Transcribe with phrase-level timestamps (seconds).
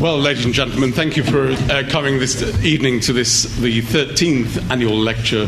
[0.00, 4.70] Well, ladies and gentlemen, thank you for uh, coming this evening to this, the 13th
[4.70, 5.46] annual lecture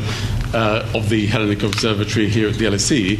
[0.52, 3.18] uh, of the Hellenic Observatory here at the LSE.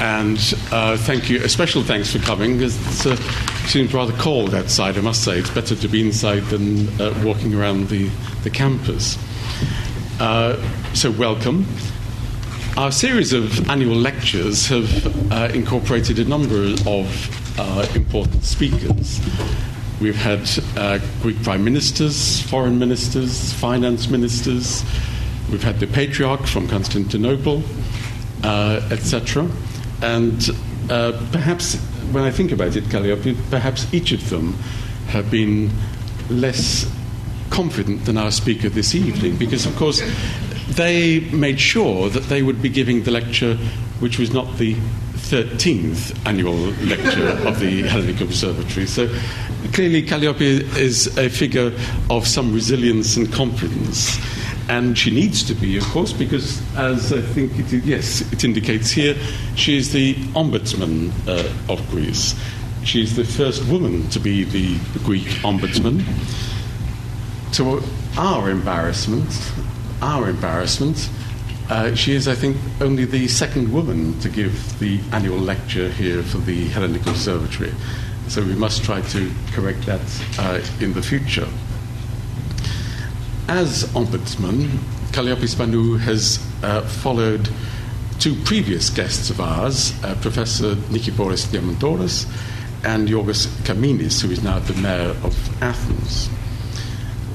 [0.00, 0.38] And
[0.70, 2.60] uh, thank you, a special thanks for coming.
[2.62, 5.40] It seems rather cold outside, I must say.
[5.40, 8.08] It's better to be inside than uh, walking around the,
[8.44, 9.18] the campus.
[10.20, 10.56] Uh,
[10.94, 11.66] so, welcome.
[12.76, 19.20] Our series of annual lectures have uh, incorporated a number of important speakers.
[20.04, 20.46] We've had
[20.76, 24.84] uh, Greek prime ministers, foreign ministers, finance ministers.
[25.50, 27.62] We've had the patriarch from Constantinople,
[28.42, 29.48] uh, etc.
[30.02, 30.46] And
[30.90, 31.76] uh, perhaps,
[32.12, 34.52] when I think about it, Calliope, perhaps each of them
[35.06, 35.70] have been
[36.28, 36.86] less
[37.48, 40.02] confident than our speaker this evening, because, of course,
[40.68, 43.54] they made sure that they would be giving the lecture
[44.00, 44.76] which was not the
[45.30, 46.54] 13th annual
[46.86, 48.86] lecture of the Hellenic Observatory.
[48.86, 49.08] So
[49.72, 50.44] clearly, Calliope
[50.78, 51.72] is a figure
[52.10, 54.18] of some resilience and confidence.
[54.68, 58.90] And she needs to be, of course, because, as I think it, yes, it indicates
[58.90, 59.14] here,
[59.56, 62.34] she is the ombudsman uh, of Greece.
[62.84, 66.04] She is the first woman to be the Greek ombudsman.
[67.54, 67.82] To
[68.18, 69.52] our embarrassment,
[70.02, 71.08] our embarrassment,
[71.70, 76.22] uh, she is, I think, only the second woman to give the annual lecture here
[76.22, 77.72] for the Hellenic Observatory.
[78.28, 80.00] So we must try to correct that
[80.38, 81.48] uh, in the future.
[83.48, 84.78] As Ombudsman,
[85.12, 87.48] Calliope Spanou has uh, followed
[88.18, 92.26] two previous guests of ours, uh, Professor Nikiforos Diamandouros
[92.84, 96.28] and Yorgos Kaminis, who is now the mayor of Athens.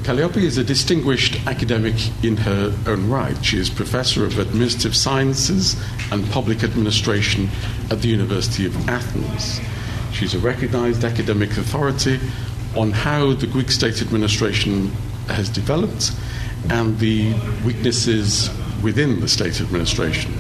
[0.10, 1.94] Calliope is a distinguished academic
[2.24, 3.46] in her own right.
[3.46, 5.80] She is Professor of Administrative Sciences
[6.12, 7.48] and Public Administration
[7.92, 9.62] at the University of Athens.
[10.12, 12.20] She's a recognized academic authority
[12.76, 14.88] on how the Greek state administration
[15.28, 16.12] has developed
[16.72, 17.32] and the
[17.64, 18.50] weaknesses
[18.82, 20.34] within the state administration.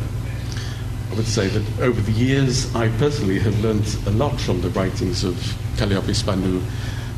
[1.11, 4.69] I would say that over the years, I personally have learned a lot from the
[4.69, 5.37] writings of
[5.77, 6.63] Calliope Spanou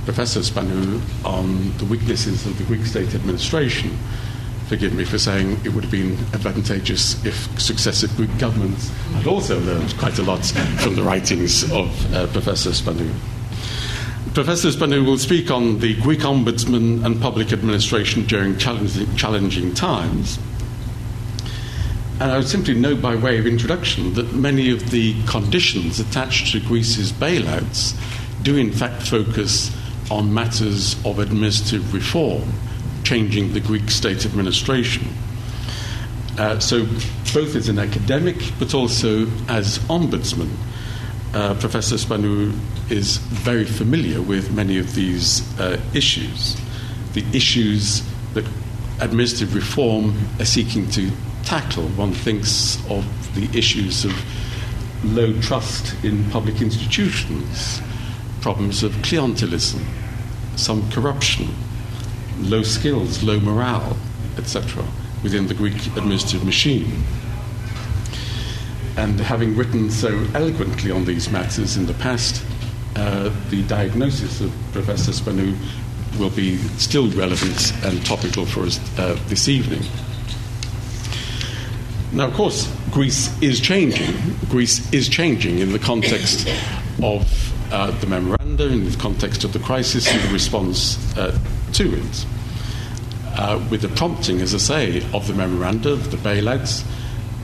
[0.06, 3.97] Professor Spanou on the weaknesses of the Greek state administration.
[4.67, 9.59] Forgive me for saying it would have been advantageous if successive Greek governments had also
[9.59, 10.44] learned quite a lot
[10.79, 13.13] from the writings of uh, Professor Spanou.
[14.34, 20.39] Professor Spanou will speak on the Greek ombudsman and public administration during challenging, challenging times.
[22.19, 26.53] And I would simply note by way of introduction that many of the conditions attached
[26.53, 27.94] to Greece's bailouts
[28.41, 29.69] do in fact focus
[30.11, 32.44] on matters of administrative reform,
[33.03, 35.07] changing the Greek state administration.
[36.38, 36.85] Uh, so,
[37.33, 40.50] both as an academic but also as ombudsman,
[41.33, 42.53] uh, Professor Spanou
[42.91, 46.59] is very familiar with many of these uh, issues.
[47.13, 48.45] The issues that
[49.00, 51.09] administrative reform are seeking to
[51.44, 51.88] tackle.
[51.89, 53.05] One thinks of
[53.35, 54.13] the issues of
[55.03, 57.81] low trust in public institutions,
[58.41, 59.83] problems of clientelism,
[60.61, 61.49] some corruption,
[62.39, 63.97] low skills, low morale,
[64.38, 64.85] etc.,
[65.23, 67.03] within the Greek administrative machine.
[68.97, 72.44] And having written so eloquently on these matters in the past,
[72.95, 75.57] uh, the diagnosis of Professor Spanou
[76.19, 79.81] will be still relevant and topical for us uh, this evening.
[82.11, 84.13] Now, of course, Greece is changing.
[84.50, 86.47] Greece is changing in the context
[87.01, 87.25] of
[87.71, 88.07] uh, the
[88.67, 91.38] in the context of the crisis and the response uh,
[91.73, 92.25] to it.
[93.38, 96.85] Uh, with the prompting, as I say, of the memoranda, of the bailouts,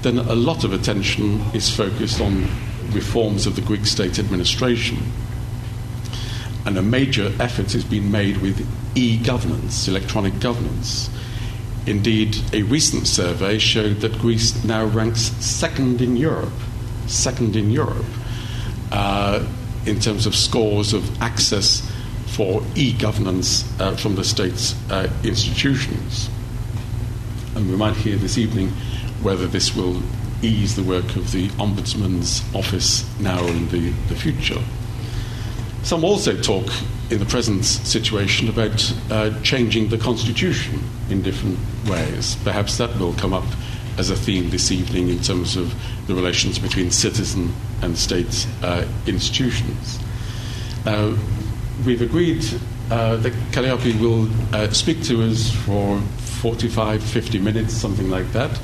[0.01, 2.47] then a lot of attention is focused on
[2.91, 4.97] reforms of the Greek state administration.
[6.65, 11.09] And a major effort has been made with e governance, electronic governance.
[11.85, 16.51] Indeed, a recent survey showed that Greece now ranks second in Europe,
[17.07, 18.05] second in Europe,
[18.91, 19.45] uh,
[19.87, 21.89] in terms of scores of access
[22.27, 26.29] for e governance uh, from the state's uh, institutions.
[27.55, 28.69] And we might hear this evening
[29.21, 30.01] whether this will
[30.41, 34.61] ease the work of the Ombudsman's office now and the, the future.
[35.83, 36.67] Some also talk
[37.09, 41.57] in the present situation about uh, changing the constitution in different
[41.89, 42.35] ways.
[42.43, 43.45] Perhaps that will come up
[43.97, 45.73] as a theme this evening in terms of
[46.07, 49.99] the relations between citizen and state uh, institutions.
[50.85, 51.15] Uh,
[51.85, 52.43] we've agreed
[52.91, 55.99] uh, that Calliope will uh, speak to us for
[56.39, 58.59] 45, 50 minutes, something like that,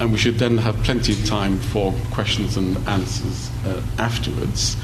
[0.00, 3.50] and we should then have plenty of time for questions and answers
[3.98, 4.76] afterwards.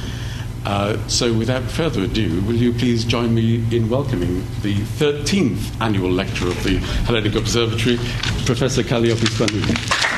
[0.67, 6.11] Uh, so, without further ado, will you please join me in welcoming the 13th annual
[6.11, 7.99] lecturer of the Hellenic Observatory,
[8.45, 10.16] Professor Kalliopi Spanou.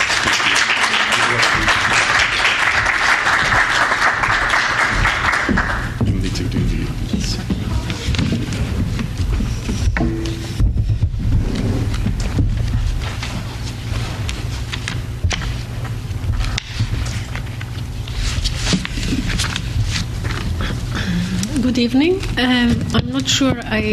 [21.78, 22.14] Good evening.
[22.36, 23.92] Um, I'm not sure I,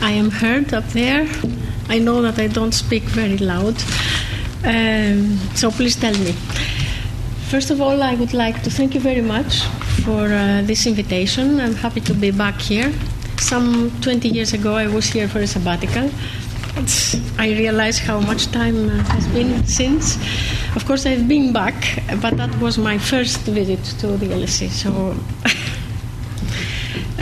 [0.00, 1.28] I am heard up there.
[1.90, 3.76] I know that I don't speak very loud.
[4.64, 6.32] Um, so please tell me.
[7.50, 9.64] First of all, I would like to thank you very much
[10.02, 11.60] for uh, this invitation.
[11.60, 12.90] I'm happy to be back here.
[13.36, 16.10] Some 20 years ago, I was here for a sabbatical.
[16.76, 20.16] It's, I realize how much time uh, has been since.
[20.74, 24.70] Of course, I've been back, but that was my first visit to the LSE.
[24.70, 25.14] So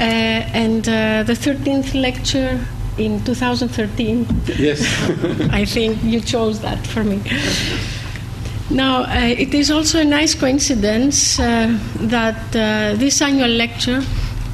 [0.03, 2.61] and uh, the 13th lecture
[2.99, 4.27] in 2013.
[4.59, 4.81] Yes.
[5.51, 7.21] I think you chose that for me.
[8.71, 14.03] Now, uh, it is also a nice coincidence uh, that uh, this annual lecture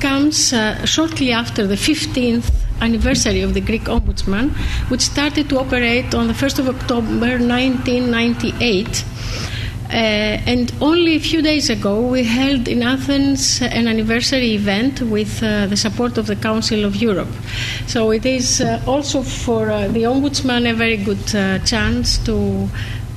[0.01, 2.51] comes uh, shortly after the 15th
[2.81, 4.51] anniversary of the Greek Ombudsman,
[4.91, 9.05] which started to operate on the 1st of October 1998
[9.91, 15.43] uh, and only a few days ago, we held in Athens an anniversary event with
[15.43, 17.29] uh, the support of the Council of Europe.
[17.87, 22.69] So it is uh, also for uh, the Ombudsman a very good uh, chance to,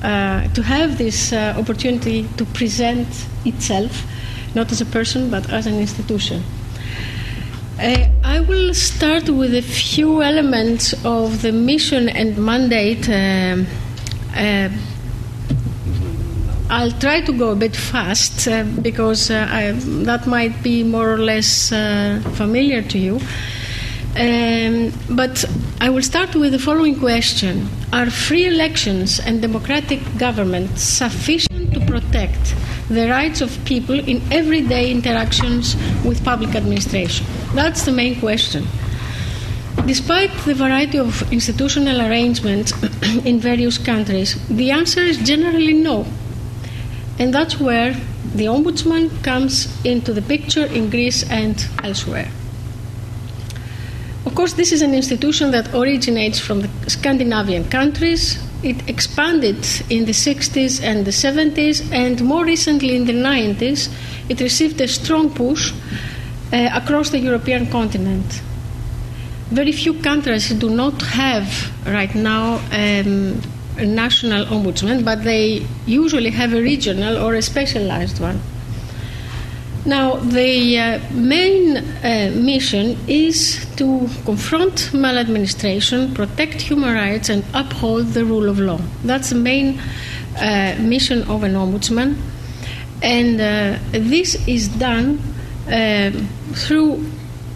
[0.02, 3.08] uh, to have this opportunity to present
[3.44, 4.06] itself,
[4.54, 6.42] not as a person, but as an institution.
[7.78, 13.66] I will start with a few elements of the mission and mandate um,
[16.72, 19.72] I'll try to go a bit fast uh, because uh, I,
[20.06, 23.20] that might be more or less uh, familiar to you.
[24.16, 25.44] Um, but
[25.82, 31.80] I will start with the following question Are free elections and democratic government sufficient to
[31.80, 32.54] protect
[32.88, 35.76] the rights of people in everyday interactions
[36.06, 37.26] with public administration?
[37.54, 38.66] That's the main question.
[39.84, 42.72] Despite the variety of institutional arrangements
[43.26, 46.06] in various countries, the answer is generally no.
[47.22, 47.94] And that's where
[48.34, 51.54] the ombudsman comes into the picture in Greece and
[51.84, 52.28] elsewhere.
[54.26, 58.42] Of course, this is an institution that originates from the Scandinavian countries.
[58.64, 63.88] It expanded in the 60s and the 70s, and more recently in the 90s,
[64.28, 65.72] it received a strong push
[66.52, 68.42] uh, across the European continent.
[69.50, 73.40] Very few countries do not have right now um,
[73.82, 78.40] a national ombudsman, but they usually have a regional or a specialized one.
[79.84, 88.06] Now, the uh, main uh, mission is to confront maladministration, protect human rights, and uphold
[88.14, 88.80] the rule of law.
[89.02, 89.80] That's the main
[90.38, 92.16] uh, mission of an ombudsman.
[93.02, 95.20] And uh, this is done
[95.66, 96.12] uh,
[96.54, 96.98] through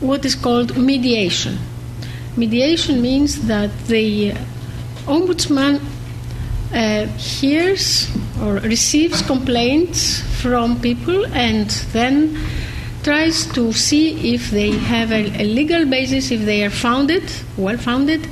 [0.01, 1.59] what is called mediation.
[2.37, 4.33] Mediation means that the
[5.07, 5.81] ombudsman
[6.73, 8.09] uh, hears
[8.43, 12.39] or receives complaints from people and then
[13.03, 17.23] tries to see if they have a, a legal basis, if they are founded,
[17.57, 18.29] well founded,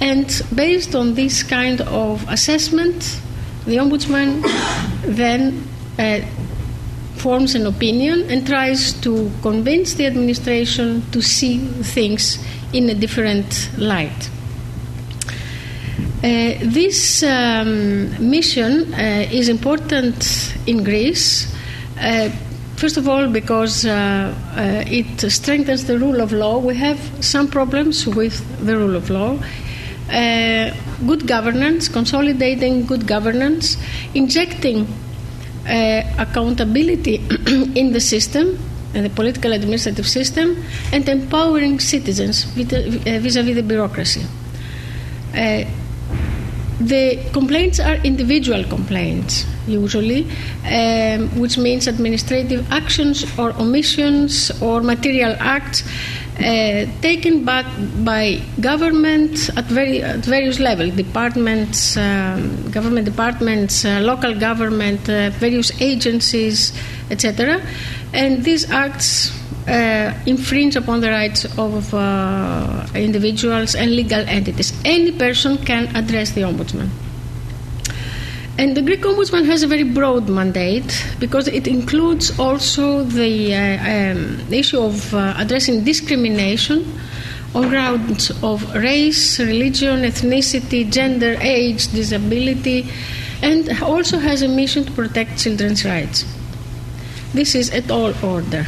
[0.00, 3.20] and based on this kind of assessment,
[3.66, 4.42] the ombudsman
[5.02, 5.62] then
[5.98, 6.20] uh,
[7.16, 13.70] forms an opinion and tries to convince the administration to see things in a different
[13.76, 14.30] light.
[16.22, 21.50] Uh, this um, mission uh, is important in Greece.
[21.98, 22.28] Uh,
[22.76, 26.58] first of all, because uh, uh, it strengthens the rule of law.
[26.58, 28.36] We have some problems with
[28.66, 29.38] the rule of law.
[30.12, 30.74] Uh,
[31.06, 33.78] good governance, consolidating good governance,
[34.12, 34.86] injecting
[35.64, 37.14] accountability
[37.74, 38.58] in the system,
[38.92, 40.62] in the political administrative system,
[40.92, 42.72] and empowering citizens vis
[43.06, 44.26] a vis the bureaucracy.
[46.80, 50.26] The complaints are individual complaints, usually,
[50.64, 55.82] um, which means administrative actions or omissions or material acts
[56.38, 57.66] uh, taken back
[58.02, 65.28] by government at, very, at various levels departments, um, government departments, uh, local government, uh,
[65.30, 66.72] various agencies,
[67.10, 67.60] etc.
[68.14, 69.38] And these acts
[69.70, 74.72] uh, infringe upon the rights of uh, individuals and legal entities.
[74.84, 76.90] Any person can address the ombudsman.
[78.58, 84.12] And the Greek Ombudsman has a very broad mandate because it includes also the uh,
[84.12, 86.84] um, issue of uh, addressing discrimination
[87.54, 92.86] on grounds of race, religion, ethnicity, gender, age, disability,
[93.42, 96.26] and also has a mission to protect children's rights.
[97.32, 98.66] This is at all order.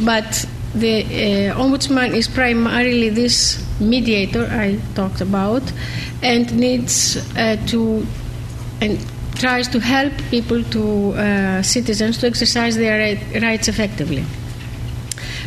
[0.00, 1.04] But the
[1.50, 5.62] uh, Ombudsman is primarily this mediator I talked about
[6.22, 8.06] and needs uh, to
[8.80, 8.98] and
[9.34, 14.24] tries to help people to uh, citizens to exercise their rights effectively.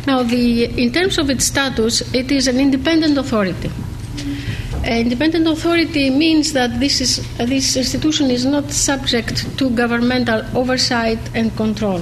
[0.06, 3.70] Now, the, in terms of its status, it is an independent authority.
[4.84, 11.18] Independent authority means that this, is, uh, this institution is not subject to governmental oversight
[11.34, 12.00] and control.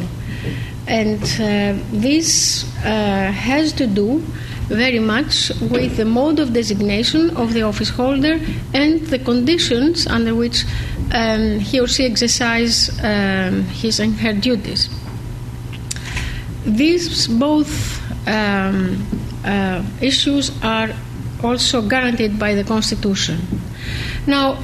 [0.86, 4.22] And uh, this uh, has to do
[4.68, 8.40] very much with the mode of designation of the office holder
[8.72, 10.64] and the conditions under which
[11.12, 14.88] um, he or she exercises um, his and her duties.
[16.64, 19.06] These both um,
[19.44, 20.90] uh, issues are
[21.42, 23.40] also guaranteed by the Constitution.
[24.26, 24.58] Now,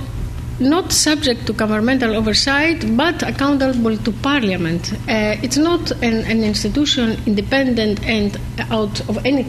[0.60, 4.92] not subject to governmental oversight but accountable to Parliament.
[5.08, 8.38] Uh, it's not an, an, institution independent and
[8.70, 9.46] out of any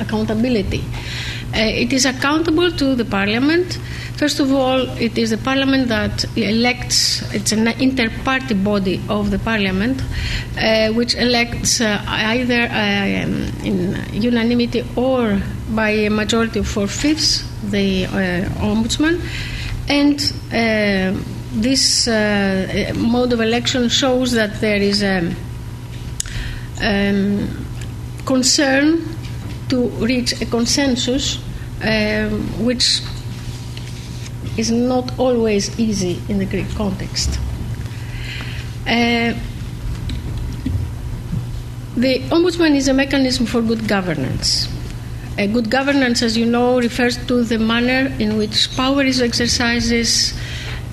[0.00, 0.84] accountability.
[1.54, 3.78] Uh, it is accountable to the Parliament.
[4.16, 9.30] First of all, it is the Parliament that elects, it's an inter party body of
[9.30, 10.00] the Parliament,
[10.56, 17.44] uh, which elects uh, either um, in unanimity or by a majority of four fifths
[17.70, 18.08] the uh,
[18.60, 19.20] Ombudsman.
[19.88, 20.20] And
[20.52, 21.20] uh,
[21.52, 25.34] this uh, mode of election shows that there is a
[26.82, 27.66] um,
[28.24, 29.02] concern
[29.68, 31.38] to reach a consensus,
[31.82, 33.00] um, which
[34.56, 37.38] is not always easy in the Greek context.
[38.86, 39.34] Uh,
[41.96, 44.71] the Ombudsman is a mechanism for good governance.
[45.42, 50.36] Uh, good governance, as you know, refers to the manner in which power is exercised,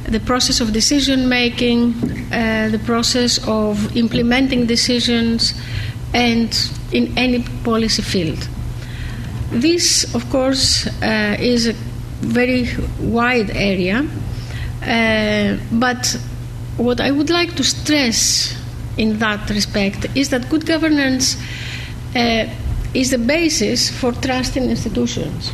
[0.08, 1.94] the process of decision making,
[2.32, 5.54] uh, the process of implementing decisions,
[6.16, 8.48] and in any policy field.
[9.52, 11.74] This, of course, uh, is a
[12.22, 14.04] very wide area,
[14.82, 16.18] uh, but
[16.78, 18.56] what I would like to stress
[18.98, 21.38] in that respect is that good governance
[22.16, 22.48] uh,
[22.94, 25.52] is the basis for trust in institutions.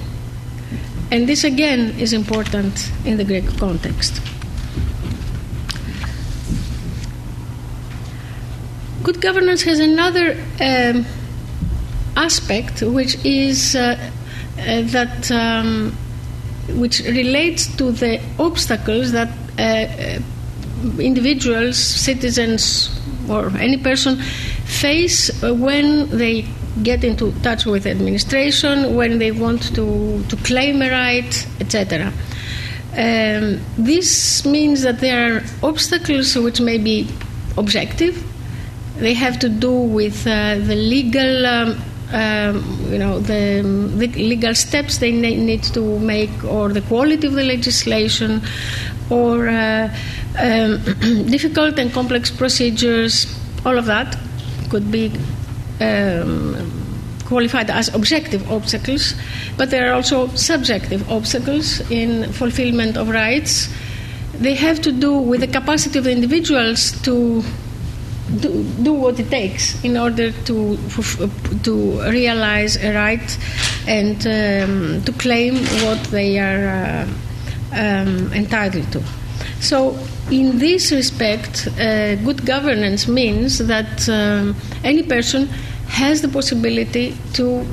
[1.12, 4.22] And this again is important in the Greek context.
[9.04, 11.06] Good governance has another um,
[12.18, 14.12] aspect, which is uh,
[14.58, 15.96] uh, that um,
[16.70, 20.20] which relates to the obstacles that uh, uh,
[21.00, 22.89] individuals, citizens,
[23.30, 24.18] or any person
[24.65, 26.46] face when they
[26.84, 32.12] get into touch with administration, when they want to, to claim a right, etc.
[32.98, 37.08] Um, this means that there are obstacles which may be
[37.58, 38.24] objective.
[38.98, 41.82] They have to do with uh, the legal um,
[42.13, 43.62] um, you know the,
[43.98, 48.41] the, legal steps they need to make, or the quality of the legislation,
[49.10, 49.89] or uh,
[50.39, 50.84] um,
[51.29, 53.27] difficult and complex procedures.
[53.65, 54.17] All of that
[54.70, 55.12] could be
[55.79, 56.55] um,
[57.25, 59.15] qualified as objective obstacles,
[59.58, 63.70] but there are also subjective obstacles in fulfillment of rights.
[64.34, 67.44] They have to do with the capacity of the individuals to
[68.39, 70.77] do, do what it takes in order to
[71.63, 73.38] to realize a right
[73.88, 75.55] and um, to claim
[75.86, 77.08] what they are uh,
[77.74, 79.03] um, entitled to.
[79.60, 79.98] So,
[80.32, 85.48] in this respect, uh, good governance means that um, any person
[85.88, 87.63] has the possibility to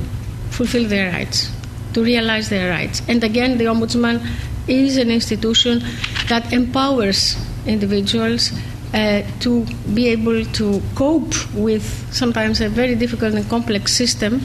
[0.51, 1.51] fulfill their rights,
[1.93, 3.01] to realize their rights.
[3.07, 4.25] And again, the Ombudsman
[4.67, 5.83] is an institution
[6.29, 8.51] that empowers individuals
[8.93, 11.83] uh, to be able to cope with
[12.13, 14.35] sometimes a very difficult and complex system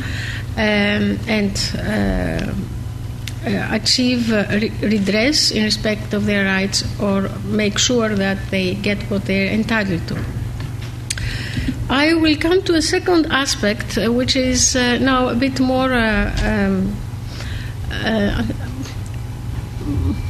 [0.57, 2.53] um, and uh,
[3.71, 9.25] achieve re- redress in respect of their rights or make sure that they get what
[9.25, 10.25] they're entitled to.
[11.91, 15.93] I will come to a second aspect, uh, which is uh, now a bit more
[15.95, 16.95] um,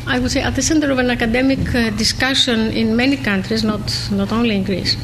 [0.06, 4.08] I would say, at the center of an academic uh, discussion in many countries, not,
[4.10, 4.96] not only in Greece.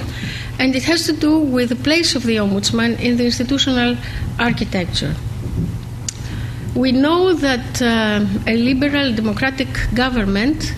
[0.58, 3.96] And it has to do with the place of the ombudsman in the institutional
[4.38, 5.14] architecture.
[6.74, 10.74] We know that uh, a liberal democratic government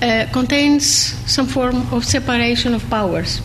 [0.00, 0.86] uh, contains
[1.30, 3.42] some form of separation of powers.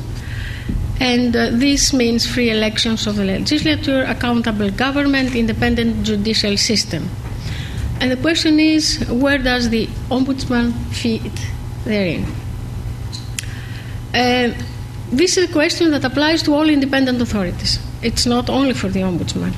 [0.99, 7.09] And uh, this means free elections of the legislature, accountable government, independent judicial system.
[7.99, 11.31] And the question is where does the ombudsman fit
[11.83, 12.25] therein?
[14.13, 14.53] Uh,
[15.11, 17.79] this is a question that applies to all independent authorities.
[18.01, 19.53] It's not only for the ombudsman.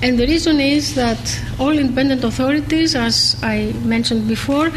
[0.00, 1.18] And the reason is that
[1.58, 4.70] all independent authorities, as I mentioned before,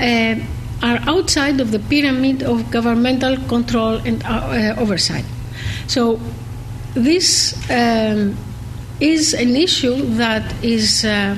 [0.00, 0.34] uh,
[0.82, 5.24] are outside of the pyramid of governmental control and uh, uh oversight.
[5.86, 6.20] So,
[6.94, 8.36] this um,
[9.00, 11.36] is an issue that is uh,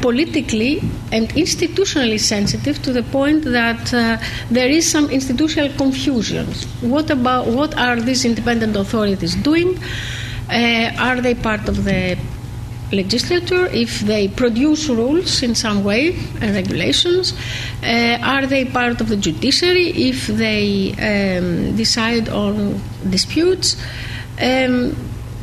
[0.00, 0.80] politically
[1.12, 4.18] and institutionally sensitive to the point that uh,
[4.50, 6.46] there is some institutional confusion.
[6.80, 9.78] What about what are these independent authorities doing?
[10.50, 12.18] Uh, are they part of the
[12.92, 17.32] legislature if they produce rules in some way and regulations?
[17.82, 23.76] Uh, are they part of the judiciary if they um, decide on disputes?
[24.40, 24.92] Um,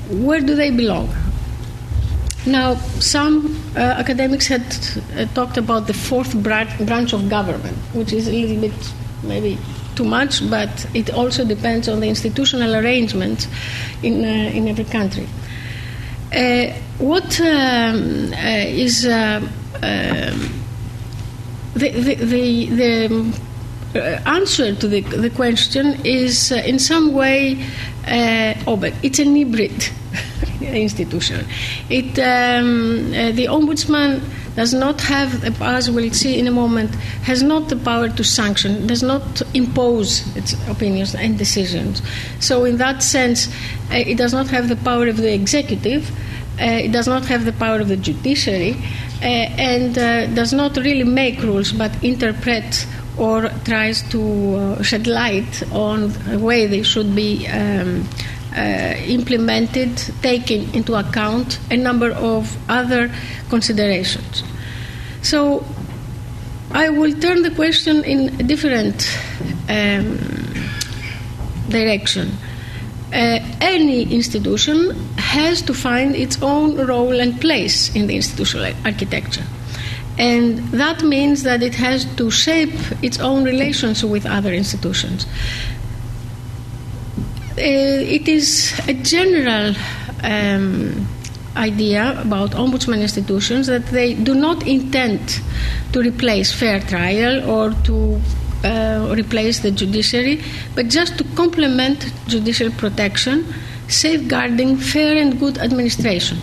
[0.10, 1.14] where do they belong?
[2.46, 4.66] Now, some uh, academics had
[5.16, 9.58] uh, talked about the fourth branch of government, which is a little bit maybe
[9.96, 13.48] too much, but it also depends on the institutional arrangements
[14.02, 15.28] in, uh, in every country.
[16.34, 19.40] Uh, what um, uh, is uh,
[19.84, 20.64] um,
[21.76, 22.66] the, the, the,
[23.94, 27.64] the answer to the, the question is in some way,
[28.66, 29.90] oh, but it's an hybrid
[30.62, 31.46] institution.
[31.90, 34.22] It, um, uh, the ombudsman
[34.56, 36.94] does not have, as we'll see in a moment,
[37.24, 42.02] has not the power to sanction, does not impose its opinions and decisions.
[42.40, 43.48] So, in that sense,
[43.92, 46.12] uh, it does not have the power of the executive,
[46.62, 48.76] uh, it does not have the power of the judiciary,
[49.22, 52.86] uh, and uh, does not really make rules but interpret
[53.18, 57.48] or tries to shed light on the way they should be.
[57.48, 58.08] Um,
[58.56, 63.12] uh, implemented, taking into account a number of other
[63.50, 64.44] considerations.
[65.22, 65.66] So
[66.72, 69.08] I will turn the question in a different
[69.70, 70.18] um,
[71.70, 72.32] direction.
[73.14, 79.46] Uh, any institution has to find its own role and place in the institutional architecture.
[80.18, 85.26] And that means that it has to shape its own relations with other institutions.
[87.56, 87.62] Uh,
[88.18, 89.76] it is a general
[90.24, 91.08] um,
[91.56, 95.40] idea about ombudsman institutions that they do not intend
[95.92, 98.20] to replace fair trial or to
[98.64, 100.42] uh, replace the judiciary,
[100.74, 103.46] but just to complement judicial protection,
[103.88, 106.40] safeguarding fair and good administration.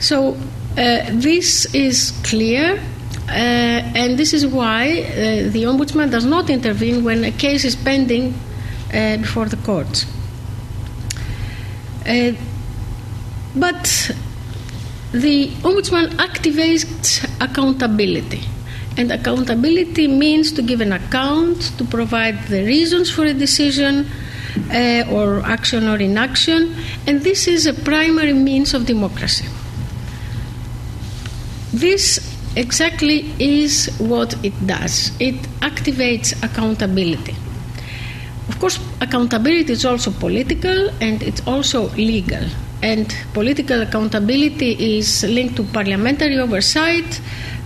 [0.00, 0.34] So,
[0.76, 2.82] uh, this is clear,
[3.28, 7.76] uh, and this is why uh, the Ombudsman does not intervene when a case is
[7.76, 8.34] pending
[8.92, 10.06] before the courts.
[12.06, 12.32] Uh,
[13.54, 14.10] but
[15.12, 18.42] the ombudsman activates accountability.
[18.96, 24.06] And accountability means to give an account, to provide the reasons for a decision
[24.70, 26.74] uh, or action or inaction,
[27.06, 29.46] and this is a primary means of democracy.
[31.72, 32.20] This
[32.54, 37.34] exactly is what it does it activates accountability.
[38.52, 42.44] Of course, accountability is also political and it's also legal.
[42.82, 47.20] And political accountability is linked to parliamentary oversight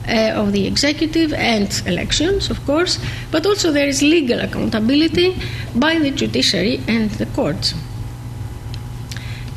[0.09, 3.01] uh, of the executive and elections, of course,
[3.33, 5.37] but also there is legal accountability
[5.75, 7.75] by the judiciary and the courts.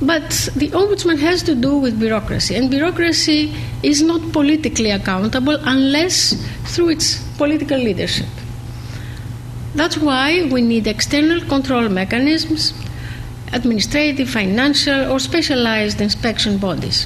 [0.01, 6.33] But the ombudsman has to do with bureaucracy, and bureaucracy is not politically accountable unless
[6.73, 8.27] through its political leadership.
[9.75, 12.73] That's why we need external control mechanisms,
[13.53, 17.05] administrative, financial, or specialized inspection bodies.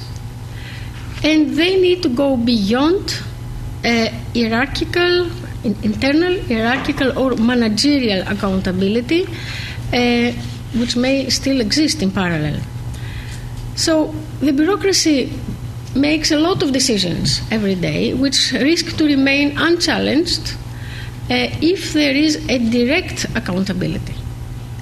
[1.23, 3.21] And they need to go beyond
[3.83, 5.29] uh, hierarchical,
[5.63, 9.25] internal hierarchical or managerial accountability,
[9.93, 10.31] uh,
[10.79, 12.61] which may still exist in parallel.
[13.75, 15.31] So the bureaucracy
[15.95, 20.55] makes a lot of decisions every day which risk to remain unchallenged
[21.61, 24.15] if there is a direct accountability,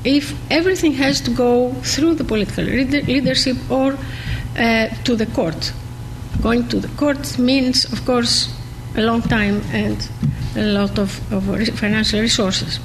[0.04, 3.98] if everything has to go through the political leadership or
[4.58, 5.74] uh, to the court.
[6.42, 8.54] Going to the court means, of course,
[8.96, 10.10] a long time and
[10.56, 11.46] a lot of, of
[11.80, 12.80] financial resources.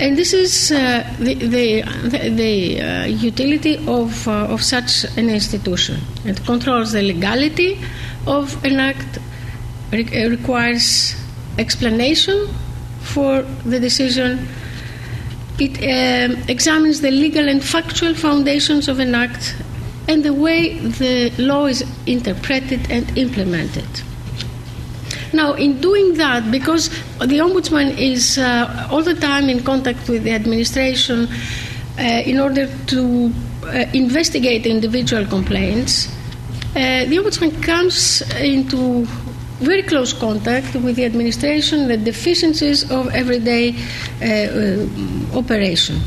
[0.00, 1.82] And this is uh, the, the,
[2.30, 6.00] the uh, utility of, uh, of such an institution.
[6.24, 7.78] It controls the legality
[8.26, 9.18] of an act,
[9.92, 11.14] re- requires
[11.58, 12.48] explanation
[13.00, 14.48] for the decision.
[15.58, 19.56] It uh, examines the legal and factual foundations of an act
[20.08, 23.86] and the way the law is interpreted and implemented.
[25.32, 30.24] Now, in doing that, because the ombudsman is uh, all the time in contact with
[30.24, 31.28] the administration
[31.98, 33.32] uh, in order to
[33.64, 36.08] uh, investigate individual complaints,
[36.74, 39.06] uh, the ombudsman comes into
[39.62, 43.74] very close contact with the administration, the deficiencies of everyday
[44.20, 46.00] uh, uh, operation.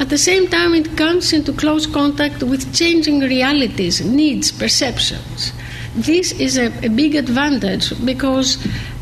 [0.00, 5.52] At the same time, it comes into close contact with changing realities, needs, perceptions.
[5.94, 8.56] This is a, a big advantage because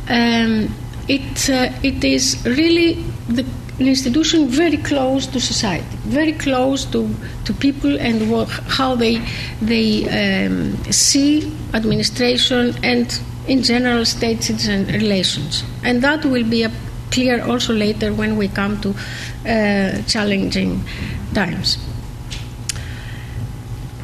[0.08, 0.74] um,
[1.08, 2.94] it, uh, it is really
[3.28, 3.46] the,
[3.78, 7.08] an institution very close to society, very close to,
[7.44, 9.22] to people and what, how they,
[9.62, 15.64] they um, see administration and, in general, state citizen relations.
[15.82, 16.66] And that will be
[17.10, 20.82] clear also later when we come to uh, challenging
[21.34, 21.78] times.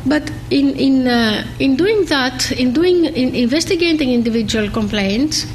[0.06, 5.46] But in, in, uh, in doing that, in, doing, in investigating individual complaints,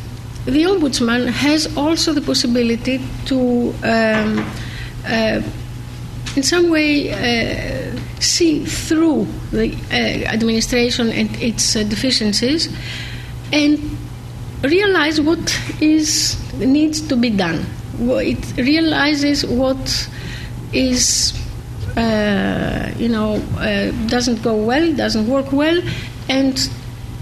[0.45, 4.39] the ombudsman has also the possibility to, um,
[5.05, 5.41] uh,
[6.35, 9.95] in some way, uh, see through the uh,
[10.33, 12.69] administration and its uh, deficiencies
[13.51, 13.97] and
[14.63, 17.65] realize what is needs to be done.
[17.99, 20.09] It realizes what
[20.73, 21.33] is
[21.97, 25.81] uh, you know, uh, doesn't go well, doesn't work well,
[26.29, 26.69] and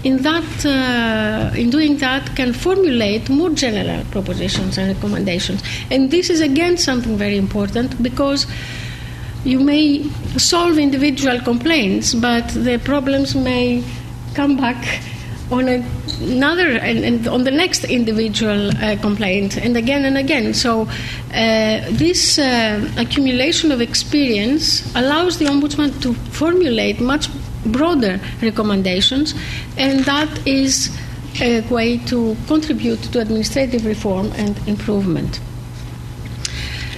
[0.04, 5.62] in that, uh, in doing that, can formulate more general propositions and recommendations.
[5.90, 8.46] And this is again something very important because
[9.44, 10.04] you may
[10.36, 13.82] solve individual complaints, but the problems may
[14.34, 15.02] come back
[15.50, 20.54] on another and, and, on the next individual uh, complaint and again and again.
[20.54, 27.28] So uh, this uh, accumulation of experience allows the ombudsman to formulate much
[27.66, 29.34] broader recommendations,
[29.76, 30.96] and that is
[31.40, 35.40] a way to contribute to administrative reform and improvement.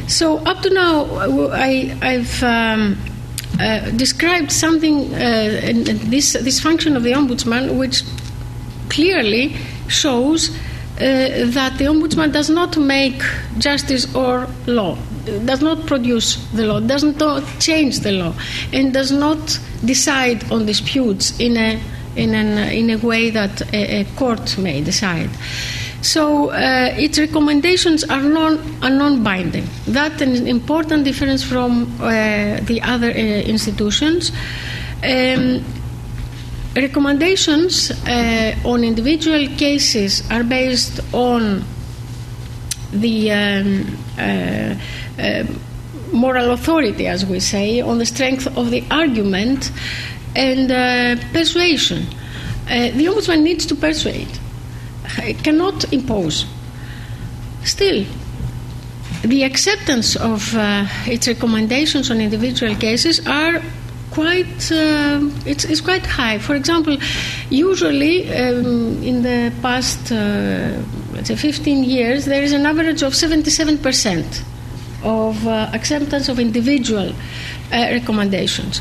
[0.08, 1.06] So up to now,
[1.52, 2.98] I, have um,
[3.58, 5.72] uh, described something, uh,
[6.04, 8.02] this, this function of the ombudsman, which
[8.92, 9.56] clearly
[9.88, 10.54] shows uh,
[10.98, 13.20] that the ombudsman does not make
[13.58, 14.96] justice or law,
[15.44, 18.34] does not produce the law, does not change the law,
[18.72, 21.80] and does not decide on disputes in a
[22.14, 25.30] in, an, in a way that a, a court may decide.
[26.02, 29.66] So uh, its recommendations are non are non-binding.
[29.86, 34.32] That's an important difference from uh, the other uh, institutions.
[35.02, 35.64] Um,
[36.74, 41.64] recommendations uh, on individual cases are based on
[42.92, 44.74] the um, uh,
[45.18, 45.44] uh,
[46.12, 49.70] moral authority, as we say, on the strength of the argument
[50.36, 52.06] and uh, persuasion.
[52.66, 54.38] Uh, the ombudsman needs to persuade,
[55.18, 56.46] it cannot impose.
[57.64, 58.04] Still,
[59.22, 63.62] the acceptance of uh, its recommendations on individual cases are
[64.12, 66.38] quite uh, it's, it's quite high.
[66.38, 66.96] For example,
[67.50, 70.80] usually um, in the past uh,
[71.12, 74.44] let's say 15 years, there is an average of 77 percent
[75.02, 77.14] of uh, acceptance of individual uh,
[77.70, 78.80] recommendations.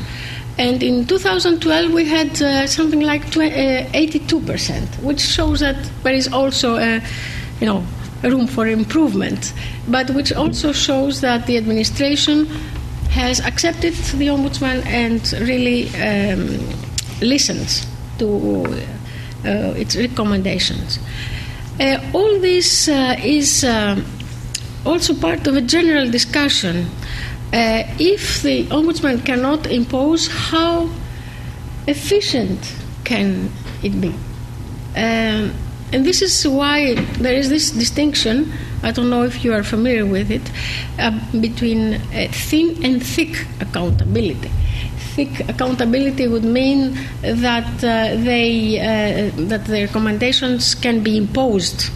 [0.58, 6.12] And in 2012, we had uh, something like 82 uh, percent, which shows that there
[6.12, 7.00] is also a,
[7.58, 7.82] you know,
[8.22, 9.52] room for improvement,
[9.88, 12.46] but which also shows that the administration
[13.12, 16.58] has accepted the ombudsman and really um,
[17.20, 17.86] listens
[18.18, 18.26] to
[19.44, 20.98] uh, its recommendations.
[21.78, 24.00] Uh, all this uh, is uh,
[24.86, 26.86] also part of a general discussion.
[27.52, 30.88] Uh, if the ombudsman cannot impose, how
[31.86, 33.50] efficient can
[33.82, 34.08] it be?
[34.96, 35.52] Um,
[35.92, 40.04] and this is why there is this distinction I don't know if you are familiar
[40.04, 40.42] with it,
[40.98, 44.50] uh, between uh, thin and thick accountability.
[45.14, 51.90] Thick accountability would mean that uh, they uh, that the recommendations can be imposed,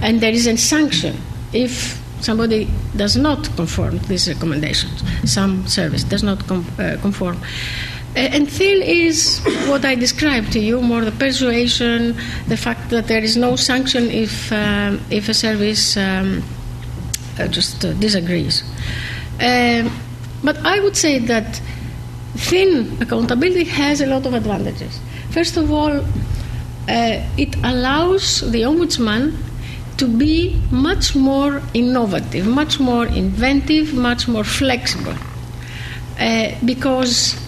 [0.00, 1.16] and there is a sanction
[1.52, 5.02] if somebody does not conform to these recommendations.
[5.30, 7.38] Some service does not com- uh, conform.
[8.16, 13.22] And thin is what I described to you more the persuasion, the fact that there
[13.22, 16.42] is no sanction if, uh, if a service um,
[17.38, 18.62] uh, just uh, disagrees.
[19.40, 19.90] Um,
[20.44, 21.60] but I would say that
[22.36, 25.00] thin accountability has a lot of advantages.
[25.30, 29.36] First of all, uh, it allows the ombudsman
[29.96, 35.16] to be much more innovative, much more inventive, much more flexible.
[36.20, 37.43] Uh, because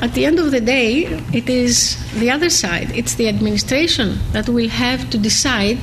[0.00, 4.48] at the end of the day, it is the other side, it's the administration that
[4.48, 5.78] will have to decide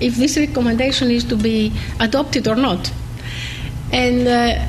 [0.00, 2.90] if this recommendation is to be adopted or not.
[3.92, 4.66] And uh,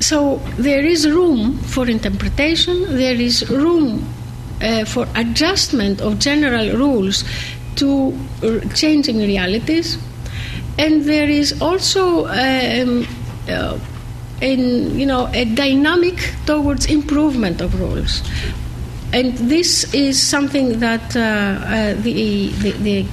[0.00, 4.08] so there is room for interpretation, there is room
[4.62, 7.24] uh, for adjustment of general rules
[7.76, 8.16] to
[8.74, 9.98] changing realities,
[10.78, 13.06] and there is also um,
[13.48, 13.78] uh,
[14.42, 18.22] in, you know, a dynamic towards improvement of rules.
[19.12, 23.06] And this is something that uh, uh, the, the, the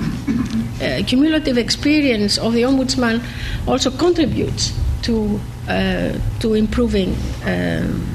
[0.81, 3.21] uh, cumulative experience of the Ombudsman
[3.67, 7.15] also contributes to, uh, to improving
[7.45, 8.07] um,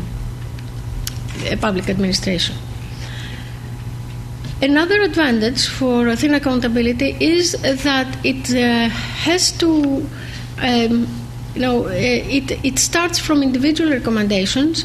[1.60, 2.56] public administration.
[4.62, 10.08] Another advantage for thin accountability is that it uh, has to
[10.62, 11.06] um,
[11.54, 14.84] you know, eh, it, it starts from individual recommendations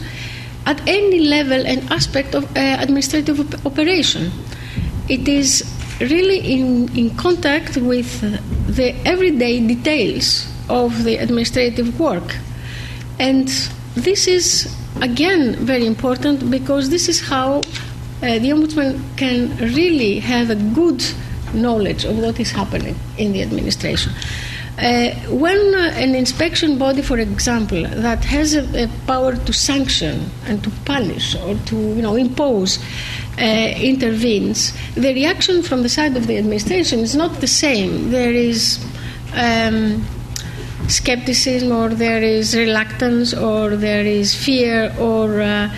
[0.65, 4.31] at any level and aspect of uh, administrative op- operation.
[5.07, 5.63] It is
[5.99, 8.21] really in, in contact with
[8.67, 12.35] the everyday details of the administrative work.
[13.19, 13.47] And
[13.95, 20.49] this is, again, very important because this is how uh, the Ombudsman can really have
[20.49, 21.03] a good
[21.53, 24.13] knowledge of what is happening in the administration.
[24.79, 30.29] Uh, when uh, an inspection body, for example, that has a, a, power to sanction
[30.45, 32.79] and to punish or to you know impose
[33.37, 38.09] uh, intervenes, the reaction from the side of the administration is not the same.
[38.09, 38.79] There is
[39.33, 40.07] um,
[40.87, 45.75] skepticism, or there is reluctance, or there is fear, or uh,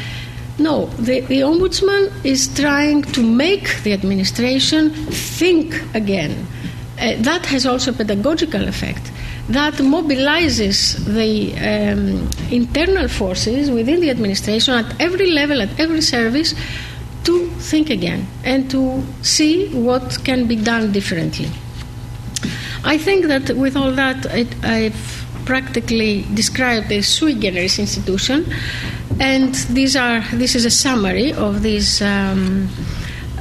[0.59, 6.45] no, the, the, ombudsman is trying to make the administration think again
[7.01, 9.11] uh, that has also a pedagogical effect.
[9.49, 16.53] That mobilizes the um, internal forces within the administration at every level, at every service,
[17.23, 21.49] to think again and to see what can be done differently.
[22.83, 28.45] I think that with all that, it, I've practically described a sui generis institution,
[29.19, 32.69] and these are this is a summary of these um,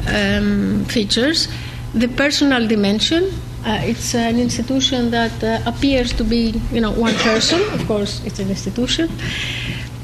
[0.09, 1.49] um, features.
[1.95, 3.31] The personal dimension,
[3.65, 7.61] uh, it's an institution that uh, appears to be, you know, one person.
[7.75, 9.11] Of course, it's an institution.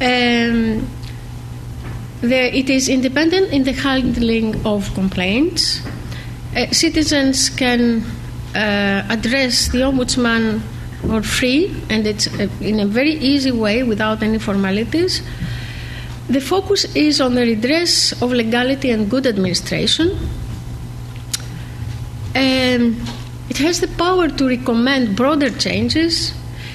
[0.01, 0.87] Um,
[2.21, 5.81] there, it is independent in the handling of complaints.
[6.55, 8.05] Uh, citizens can
[8.55, 10.61] uh, address the ombudsman
[11.01, 15.23] for free, and it's uh, in a very easy way without any formalities.
[16.29, 20.19] The focus is on the redress of legality and good administration.
[22.35, 22.97] Um,
[23.49, 26.35] it has the power to recommend broader changes.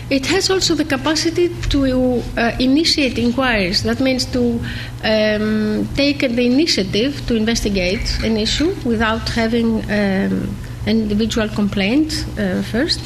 [0.10, 3.84] It has also the capacity to uh, initiate inquiries.
[3.84, 4.60] That means to
[5.03, 10.55] um, take the initiative to investigate an issue without having um,
[10.86, 13.01] an individual complaint uh, first.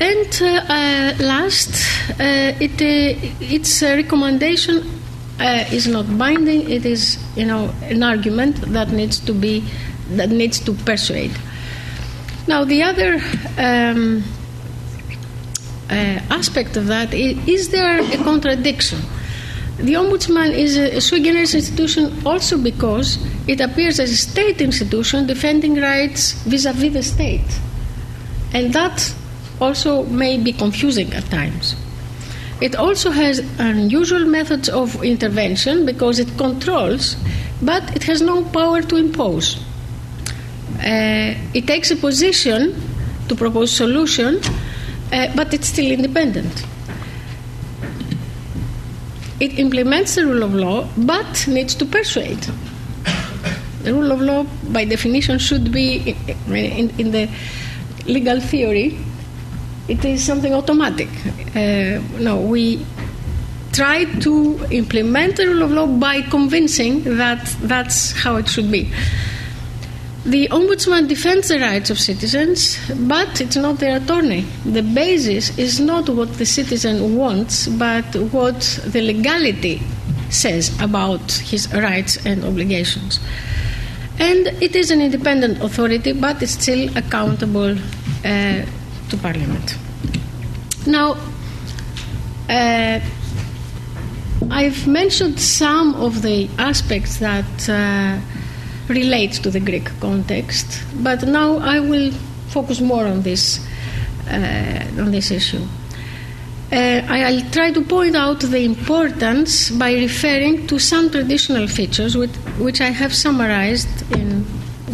[0.00, 1.70] And uh, uh last,
[2.12, 4.88] uh, it, uh, its recommendation
[5.72, 6.70] is not binding.
[6.70, 9.64] It is, you know, an argument that needs to be
[10.10, 11.32] that needs to persuade.
[12.46, 13.20] Now, the other
[13.58, 14.24] um,
[15.90, 19.00] uh, aspect of that is, is there a contradiction?
[19.76, 24.60] The Ombudsman is a, a sui generis institution also because it appears as a state
[24.60, 27.60] institution defending rights vis a vis the state.
[28.52, 29.14] And that
[29.60, 31.76] also may be confusing at times.
[32.60, 37.16] It also has unusual methods of intervention because it controls,
[37.62, 39.58] but it has no power to impose
[40.80, 42.74] uh, it takes a position
[43.28, 44.40] to propose a solution,
[45.12, 46.64] uh, but it's still independent.
[49.40, 52.46] It implements the rule of law, but needs to persuade.
[53.82, 56.16] The rule of law, by definition, should be
[56.46, 57.28] in, in the
[58.06, 58.98] legal theory.
[59.88, 61.08] It is something automatic.
[61.54, 62.84] Uh, no, we
[63.72, 68.92] try to implement the rule of law by convincing that that's how it should be.
[70.24, 74.42] The Ombudsman defends the rights of citizens, but it's not their attorney.
[74.66, 79.80] The basis is not what the citizen wants, but what the legality
[80.28, 83.18] says about his rights and obligations.
[84.18, 88.66] And it is an independent authority, but it's still accountable uh,
[89.08, 89.74] to Parliament.
[90.86, 91.16] Now,
[92.46, 93.00] uh,
[94.50, 97.68] I've mentioned some of the aspects that.
[97.70, 98.20] Uh,
[98.90, 100.84] relates to the Greek context.
[101.02, 102.12] But now I will
[102.48, 103.66] focus more on this
[104.28, 105.64] uh, on this issue.
[106.72, 112.30] Uh, I'll try to point out the importance by referring to some traditional features which,
[112.58, 114.44] which I have summarized in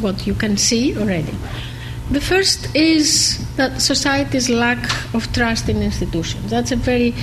[0.00, 1.34] what you can see already.
[2.10, 4.78] The first is that society's lack
[5.12, 6.50] of trust in institutions.
[6.50, 7.14] That's a very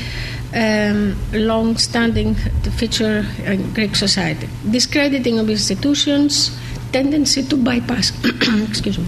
[0.53, 2.35] um, long standing
[2.77, 4.47] feature in Greek society.
[4.69, 6.57] Discrediting of institutions,
[6.91, 8.11] tendency to bypass,
[8.69, 9.05] excuse me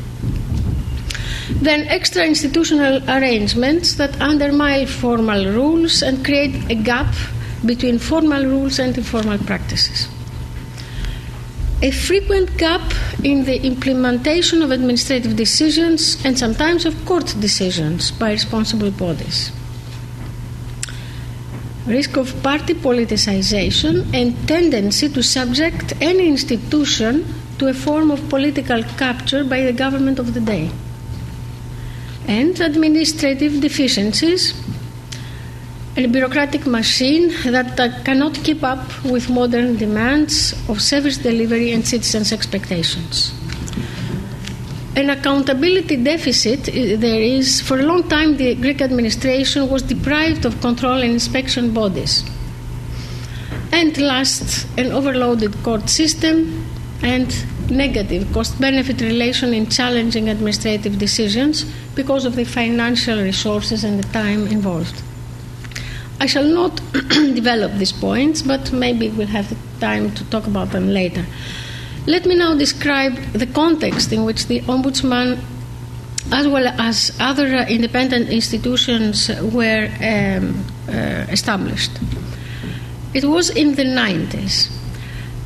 [1.62, 7.14] then extra institutional arrangements that undermine formal rules and create a gap
[7.66, 10.08] between formal rules and informal practices.
[11.82, 18.32] A frequent gap in the implementation of administrative decisions and sometimes of court decisions by
[18.32, 19.52] responsible bodies.
[21.86, 27.26] Risk of party politicization and tendency to subject any institution
[27.60, 30.72] to a form of political capture by the government of the day
[32.28, 34.54] and administrative deficiencies,
[35.96, 41.88] a bureaucratic machine that uh, cannot keep up with modern demands of service delivery and
[41.88, 43.32] citizens' expectations.
[44.96, 47.62] An accountability deficit uh, there is.
[47.62, 52.24] For a long time, the Greek administration was deprived of control and inspection bodies.
[53.74, 56.66] And last, an overloaded court system
[57.04, 57.30] and
[57.70, 64.08] negative cost benefit relation in challenging administrative decisions because of the financial resources and the
[64.14, 65.02] time involved.
[66.20, 66.80] I shall not
[67.12, 71.26] develop these points, but maybe we'll have the time to talk about them later.
[72.08, 75.40] Let me now describe the context in which the Ombudsman,
[76.32, 81.92] as well as other independent institutions, were um, uh, established.
[83.16, 84.70] It was in the 90s.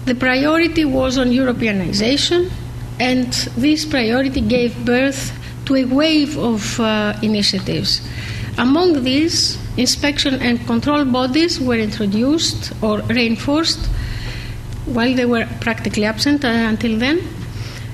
[0.03, 2.51] The priority was on Europeanization,
[2.99, 5.31] and this priority gave birth
[5.65, 8.01] to a wave of uh, initiatives.
[8.57, 13.87] Among these, inspection and control bodies were introduced or reinforced
[14.93, 17.21] while they were practically absent uh, until then.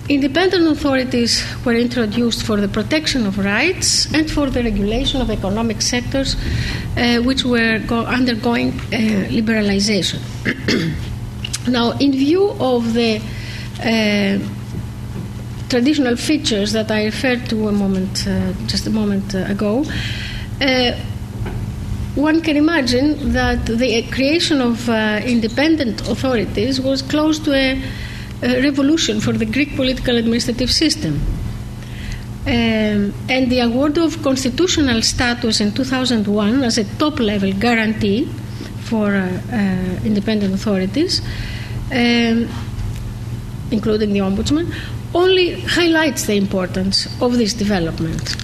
[0.07, 5.81] Independent authorities were introduced for the protection of rights and for the regulation of economic
[5.81, 6.35] sectors
[6.97, 10.19] uh, which were go- undergoing uh, liberalization.
[11.67, 13.19] now, in view of the
[15.69, 19.83] traditional features that I referred to a moment, uh, just a moment ago,
[20.61, 20.91] uh,
[22.15, 27.81] one can imagine that the creation of uh, independent authorities was close to a,
[28.41, 31.19] a, revolution for the Greek political administrative system.
[32.47, 38.29] Um, and the award of constitutional status in 2001 as a top level guarantee
[38.83, 41.21] for uh, uh, independent authorities,
[41.91, 42.47] um,
[43.71, 44.73] including the Ombudsman,
[45.13, 48.35] only highlights the importance of this development.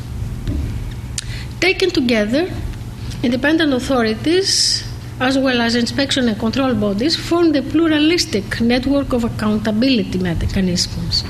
[1.59, 2.49] Taken together,
[3.23, 4.83] independent authorities
[5.19, 11.23] as well as inspection and control bodies form the pluralistic network of accountability mechanisms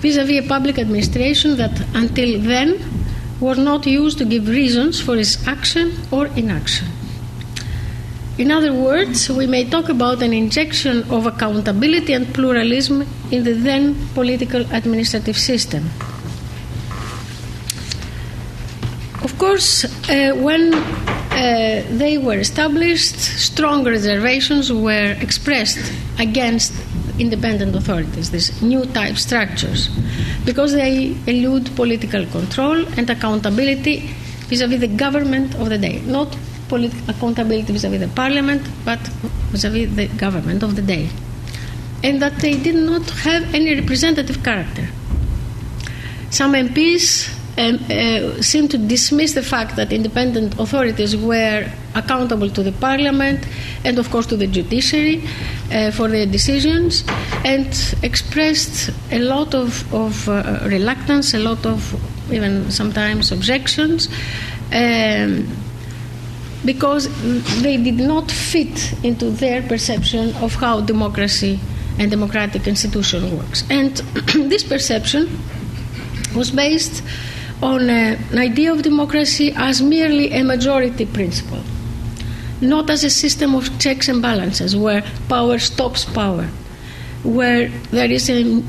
[0.00, 2.78] vis-à-vis a public administration that until then
[3.40, 6.86] was not used to give reasons for its action or inaction.
[8.38, 13.52] In other words, we may talk about an injection of accountability and pluralism in the
[13.52, 15.90] then political administrative system.
[19.22, 25.78] Of course, uh, when uh, they were established, strong reservations were expressed
[26.18, 26.72] against
[27.18, 29.88] independent authorities, these new type structures,
[30.46, 34.08] because they elude political control and accountability
[34.48, 36.34] vis a vis the government of the day, not
[36.68, 38.98] polit- accountability vis-à-vis the parliament, but
[39.52, 41.08] vis-à-vis the government of the day,
[42.02, 44.88] and that they did not have any representative character.
[46.30, 47.28] Some MPs
[47.58, 53.46] um, uh, seem to dismiss the fact that independent authorities were accountable to the parliament
[53.84, 55.22] and, of course, to the judiciary
[55.72, 57.04] uh, for their decisions
[57.44, 61.94] and expressed a lot of, of uh, reluctance, a lot of
[62.32, 64.08] even sometimes objections.
[64.72, 65.48] Um,
[66.64, 67.08] because
[67.62, 71.58] they did not fit into their perception of how democracy
[71.98, 73.64] and democratic institution works.
[73.70, 73.96] And
[74.50, 75.38] this perception
[76.34, 77.02] was based
[77.62, 81.62] on a, an idea of democracy as merely a majority principle,
[82.60, 86.44] not as a system of checks and balances where power stops power,
[87.22, 88.62] where there is a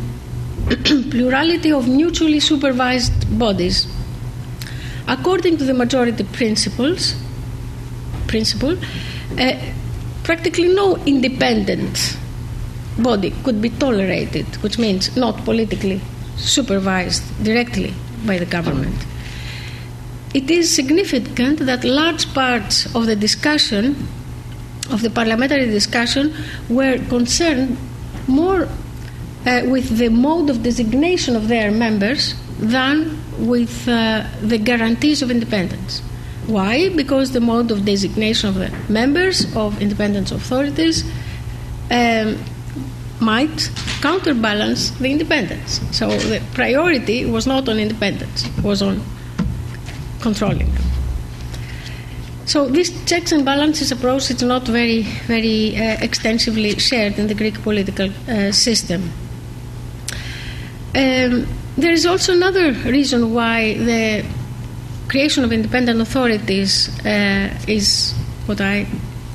[1.10, 3.88] plurality of mutually supervised bodies.
[5.08, 7.16] According to the majority principles,
[8.28, 8.78] principle,
[9.40, 9.54] uh,
[10.24, 12.18] practically no independent
[13.00, 16.02] body could be tolerated, which means not politically
[16.36, 17.94] supervised directly
[18.26, 18.96] by the government.
[20.34, 24.08] It is significant that large parts of the discussion,
[24.90, 26.34] of the parliamentary discussion,
[26.70, 27.78] were concerned
[28.28, 28.68] more
[29.46, 35.32] uh, with the mode of designation of their members than with uh, the guarantees of
[35.32, 36.02] independence.
[36.48, 36.90] Why?
[36.90, 41.04] Because the mode of designation of the members of independent authorities
[41.92, 42.38] um,
[43.22, 45.80] might counterbalance the independence.
[45.92, 49.02] So the priority was not on independence, it was on
[50.22, 50.84] controlling them.
[52.46, 57.36] So this checks and balances approach is not very, very uh, extensively shared in the
[57.36, 59.12] Greek political uh, system.
[60.94, 61.48] Um,
[61.78, 64.26] there is also another reason why the
[65.08, 68.14] creation of independent authorities uh, is
[68.48, 68.86] what I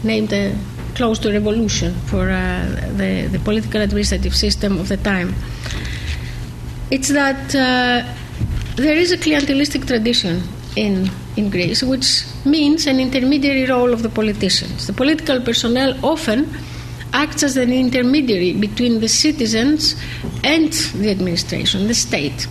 [0.03, 0.55] named a
[0.97, 2.64] close to revolution for uh,
[2.97, 5.34] the, the political administrative system of the time.
[6.90, 8.03] It's that uh,
[8.76, 10.42] there is a clientelistic tradition
[10.74, 14.86] in, in Greece, which means an intermediary role of the politicians.
[14.86, 16.51] The political personnel often
[17.12, 19.97] acts as an intermediary between the citizens
[20.44, 22.47] and the administration, the state.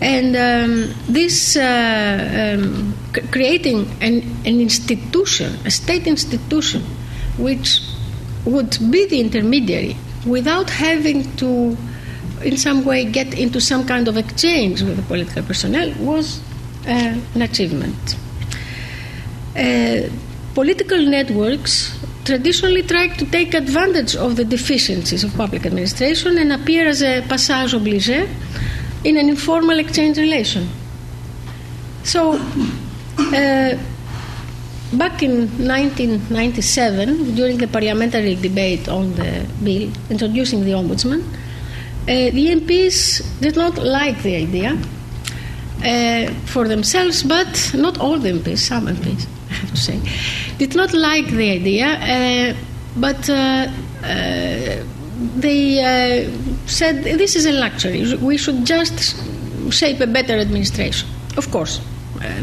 [0.00, 2.94] And um, this uh, um,
[3.32, 6.84] creating an, an institution, a state institution,
[7.38, 7.80] which
[8.44, 11.76] would be the intermediary without having to,
[12.42, 16.40] in some way, get into some kind of exchange with the political personnel was
[16.86, 18.16] uh, an achievement.
[19.56, 20.08] Uh,
[20.54, 26.86] political networks traditionally tried to take advantage of the deficiencies of public administration and appear
[26.86, 28.28] as a passage obligé
[29.04, 30.68] in an informal exchange relation.
[32.04, 32.34] So,
[33.18, 33.78] uh,
[34.92, 42.56] back in 1997, during the parliamentary debate on the bill introducing the ombudsman, uh, the
[42.60, 44.78] MPs did not like the idea
[45.84, 50.00] uh, for themselves, but not all the MPs, some MPs, I have to say,
[50.58, 52.56] did not like the idea, uh,
[52.96, 53.68] but uh,
[54.02, 54.84] uh,
[55.36, 56.30] they uh,
[56.66, 58.14] said this is a luxury.
[58.16, 59.16] We should just
[59.70, 61.08] shape a better administration.
[61.36, 61.80] Of course,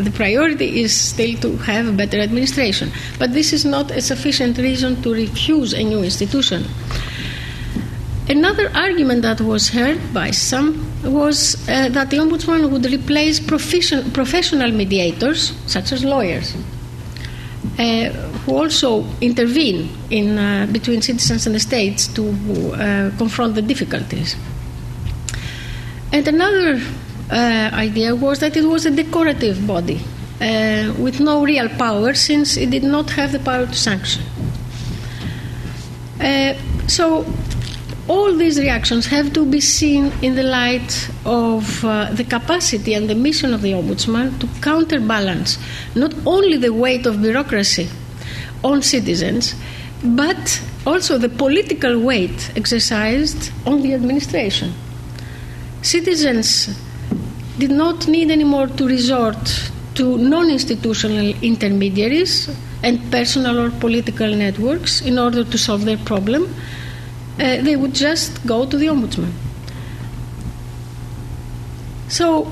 [0.03, 4.57] the priority is still to have a better administration, but this is not a sufficient
[4.57, 6.65] reason to refuse a new institution.
[8.27, 14.11] Another argument that was heard by some was uh, that the ombudsman would replace profession,
[14.11, 16.55] professional mediators, such as lawyers,
[17.77, 18.09] uh,
[18.45, 22.23] who also intervene in, uh, between citizens and the states to
[22.73, 24.35] uh, confront the difficulties.
[26.11, 26.81] And another
[27.31, 29.99] uh, idea was that it was a decorative body
[30.41, 34.23] uh, with no real power since it did not have the power to sanction.
[36.87, 37.25] so
[38.07, 43.09] all these reactions have to be seen in the light of uh, the capacity and
[43.09, 45.57] the mission of the Ombudsman to counterbalance
[45.95, 47.89] not only the weight of bureaucracy
[48.63, 49.55] on citizens,
[50.03, 54.73] but also the political weight exercised on the administration.
[55.81, 56.69] Citizens
[57.57, 62.49] did not need anymore to resort to non institutional intermediaries
[62.83, 66.53] and personal or political networks in order to solve their problem
[67.39, 69.31] uh, they would just go to the ombudsman.
[72.07, 72.49] So,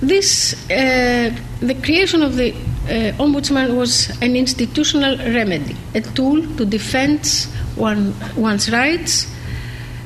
[0.00, 6.64] this uh, the creation of the uh, ombudsman was an institutional remedy, a tool to
[6.64, 7.26] defend
[7.74, 9.26] one, one's rights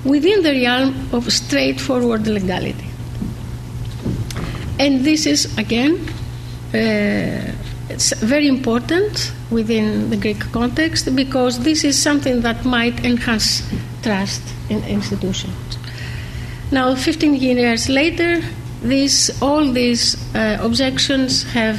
[0.04, 2.87] within the realm of straightforward legality.
[4.78, 5.98] And this is again
[6.74, 7.52] uh,
[8.20, 13.62] very important within the Greek context because this is something that might enhance
[14.02, 15.78] trust in institutions.
[16.70, 18.42] Now, 15 years later,
[18.82, 21.78] these, all these uh, objections have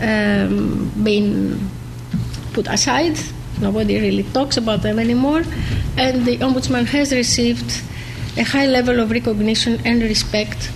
[0.00, 1.68] um, been
[2.52, 3.18] put aside.
[3.60, 5.42] Nobody really talks about them anymore,
[5.96, 7.82] and the Ombudsman has received
[8.36, 10.70] a high level of recognition and respect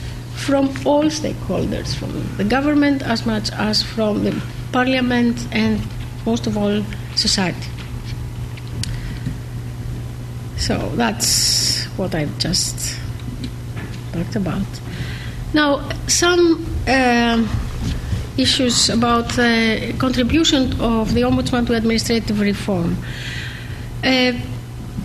[0.47, 5.81] from all stakeholders, from the government as much as from the parliament and
[6.27, 6.83] most of all
[7.15, 7.69] society.
[10.57, 12.99] So that's what I've just
[14.13, 14.67] talked about.
[15.55, 17.47] Now, some uh,
[18.37, 22.97] issues about the contribution of the Ombudsman to administrative reform.
[24.03, 24.33] Uh,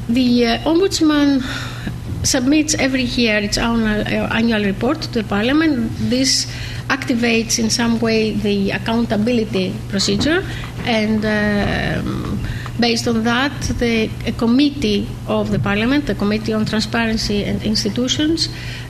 [0.09, 1.41] the uh, Ombudsman
[2.27, 5.89] submits every year its annual, uh, annual report to the Parliament.
[6.09, 6.45] This
[6.89, 10.43] activates in some way the accountability procedure
[10.85, 12.37] and um,
[12.79, 14.07] Based on that, the
[14.37, 18.49] committee of the Parliament, the Committee on Transparency and Institutions,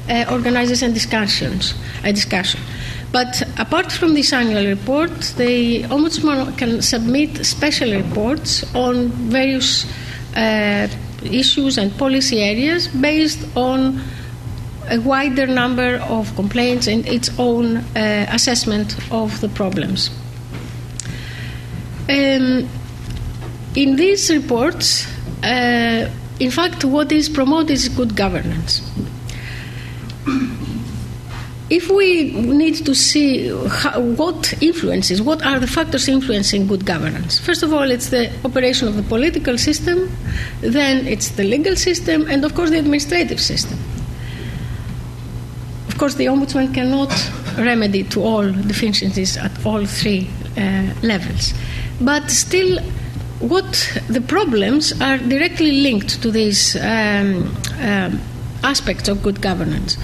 [0.10, 1.74] uh, organizes a discussions,
[2.04, 2.60] a discussion.
[3.14, 9.86] But apart from this annual report, the Ombudsman can submit special reports on various
[10.36, 10.90] uh,
[11.24, 14.02] issues and policy areas based on
[14.90, 20.10] a wider number of complaints and its own uh, assessment of the problems.
[22.10, 22.70] Um,
[23.76, 25.06] in these reports,
[25.44, 26.10] uh,
[26.40, 28.82] in fact, what is promoted is good governance.
[31.70, 37.40] If we need to see how, what influences, what are the factors influencing good governance?
[37.40, 40.10] First of all, it's the operation of the political system,
[40.62, 43.78] then it's the legal system, and of course the administrative system.
[45.90, 47.12] Of course, the ombudsman cannot
[47.58, 51.54] remedy to all deficiencies at all three uh, levels,
[52.00, 52.80] but still
[53.40, 58.22] what the problems are directly linked to these um, um,
[58.64, 59.98] aspects of good governance.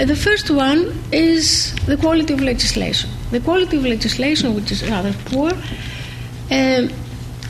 [0.00, 3.10] Uh, the first one is the quality of legislation.
[3.30, 5.52] The quality of legislation, which is rather poor,
[6.50, 6.90] um,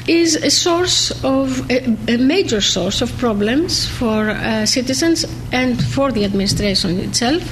[0.08, 6.10] is a source of a, a, major source of problems for uh, citizens and for
[6.10, 7.42] the administration itself,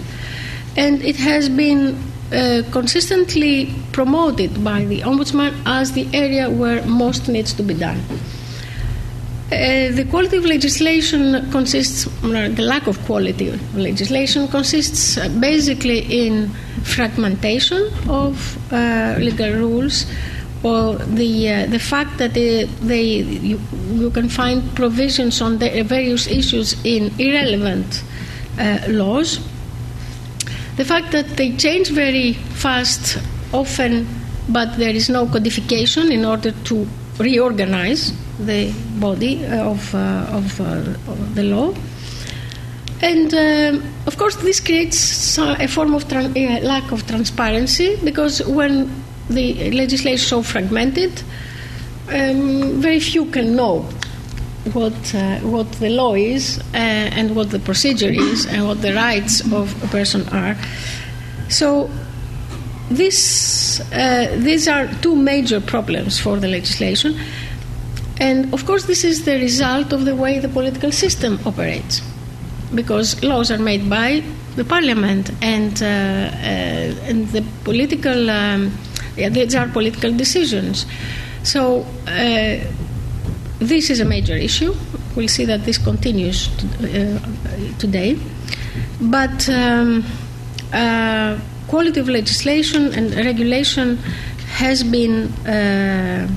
[0.76, 1.96] and it has been
[2.32, 8.00] uh, consistently promoted by the Ombudsman as the area where most needs to be done.
[9.46, 16.00] Uh, the quality of legislation consists, the lack of quality of legislation consists uh, basically
[16.26, 16.48] in
[16.82, 20.04] fragmentation of uh, legal rules
[20.64, 23.60] or the, uh, the fact that they, they you,
[23.92, 28.02] you, can find provisions on the various issues in irrelevant
[28.88, 29.38] laws.
[30.76, 33.18] The fact that they change very fast,
[33.52, 34.08] often,
[34.48, 36.88] but there is no codification in order to
[37.20, 41.74] reorganize the body of, uh, of, uh, of, the law.
[43.00, 48.90] And uh, of course, this creates a form of lack of transparency because when
[49.28, 51.22] the legislation is so fragmented,
[52.08, 53.80] um, very few can know
[54.72, 58.94] what uh, what the law is uh, and what the procedure is and what the
[58.94, 60.56] rights of a person are.
[61.48, 61.90] So
[62.90, 67.18] this uh, these are two major problems for the legislation,
[68.18, 72.02] and of course this is the result of the way the political system operates,
[72.74, 74.22] because laws are made by
[74.56, 78.72] the parliament and uh, uh, and the political um,
[79.16, 80.86] yeah, these are political decisions.
[81.42, 82.58] So uh,
[83.58, 84.74] this is a major issue.
[85.14, 86.66] We'll see that this continues to,
[87.16, 88.18] uh, today.
[89.00, 90.04] But um,
[90.72, 91.38] uh,
[91.68, 93.96] quality of legislation and regulation
[94.58, 96.28] has been uh,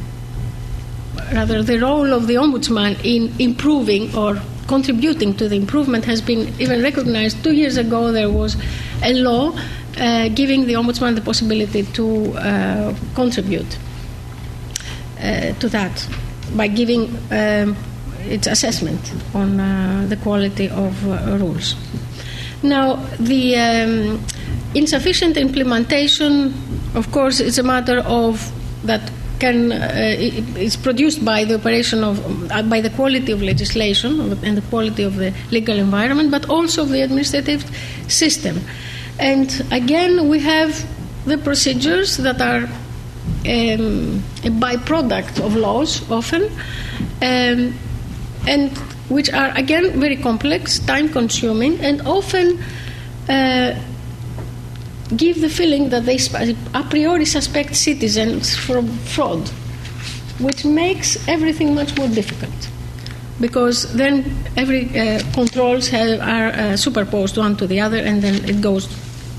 [1.34, 6.54] rather the role of the ombudsman in improving or contributing to the improvement has been
[6.60, 7.44] even recognized.
[7.44, 8.56] Two years ago, there was
[9.04, 9.58] a law
[9.98, 13.78] uh, giving the ombudsman the possibility to uh, contribute
[15.20, 16.08] uh, to that
[16.56, 17.76] by giving um,
[18.26, 21.76] its assessment on uh, the quality of uh, rules.
[22.62, 24.26] Now, the um,
[24.74, 26.54] insufficient implementation,
[26.96, 28.52] of course, is a matter of
[28.84, 30.16] that can uh,
[30.58, 32.20] is produced by the operation of
[32.52, 36.84] uh, by the quality of legislation and the quality of the legal environment, but also
[36.84, 37.64] of the administrative
[38.08, 38.60] system.
[39.20, 40.86] And again, we have
[41.26, 42.64] the procedures that are
[43.46, 46.44] um, a byproduct of laws often,
[47.22, 47.74] um,
[48.48, 48.78] and
[49.10, 52.60] which are again very complex, time consuming, and often
[53.28, 53.76] uh,
[55.16, 56.20] give the feeling that they
[56.74, 59.48] a priori suspect citizens from fraud,
[60.40, 62.70] which makes everything much more difficult.
[63.40, 68.44] Because then every uh, controls have, are uh, superposed one to the other, and then
[68.50, 68.88] it goes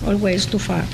[0.06, 0.84] always too far.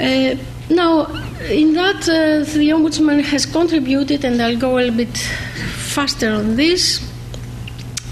[0.00, 0.34] Uh,
[0.70, 1.06] now,
[1.50, 6.56] in that, uh, the Ombudsman has contributed, and I'll go a little bit faster on
[6.56, 7.02] this,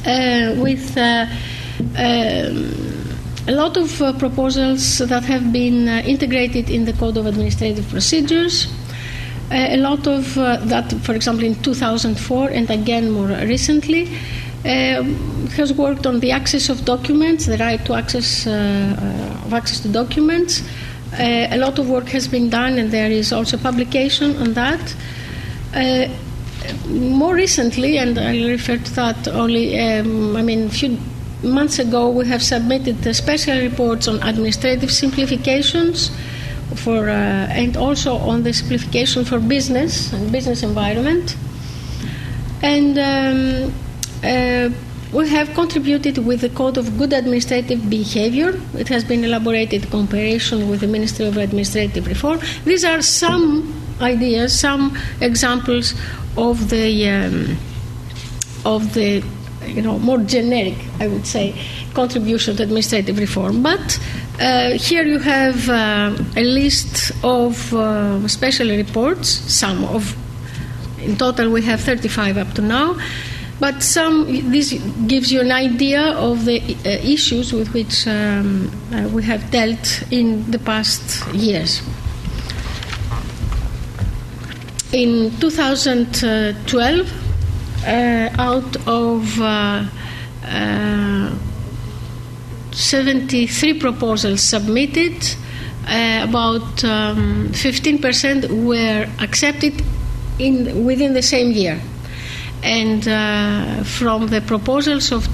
[0.04, 1.26] uh, with uh,
[1.96, 2.87] um,
[3.48, 7.88] a lot of uh, proposals that have been uh, integrated in the Code of Administrative
[7.88, 8.66] Procedures.
[9.50, 14.04] Uh, a lot of that, for example, in 2004 and again more recently,
[14.64, 20.62] has worked on the access of documents, the right to access of access to documents,
[21.12, 24.94] uh, a lot of work has been done, and there is also publication on that.
[25.74, 26.06] Uh,
[26.86, 30.98] more recently, and I refer to that only, um, I mean, a few
[31.42, 36.10] months ago, we have submitted special reports on administrative simplifications
[36.76, 41.36] for, uh, and also on the simplification for business and business environment.
[42.62, 43.72] And um,
[44.22, 44.70] uh,
[45.12, 48.60] we have contributed with the Code of Good Administrative Behavior.
[48.74, 52.40] It has been elaborated in cooperation with the Ministry of Administrative Reform.
[52.64, 55.94] These are some ideas, some examples
[56.36, 57.56] of the um,
[58.64, 59.22] of the
[59.68, 61.54] you know more generic, I would say,
[61.94, 63.62] contribution to administrative reform.
[63.62, 63.98] But
[64.40, 69.28] uh, here you have uh, a list of uh, special reports.
[69.28, 70.16] Some of
[71.00, 72.96] in total we have 35 up to now
[73.60, 74.72] but some, this
[75.08, 80.04] gives you an idea of the uh, issues with which um, uh, we have dealt
[80.12, 81.82] in the past years.
[84.92, 87.27] In 2012, uh,
[87.86, 89.84] out of uh,
[90.44, 91.34] uh,
[92.72, 95.16] 73 proposals submitted,
[95.86, 99.82] uh, about um, 15% were accepted
[100.38, 101.80] in, within the same year
[102.62, 105.28] and uh, from the proposals of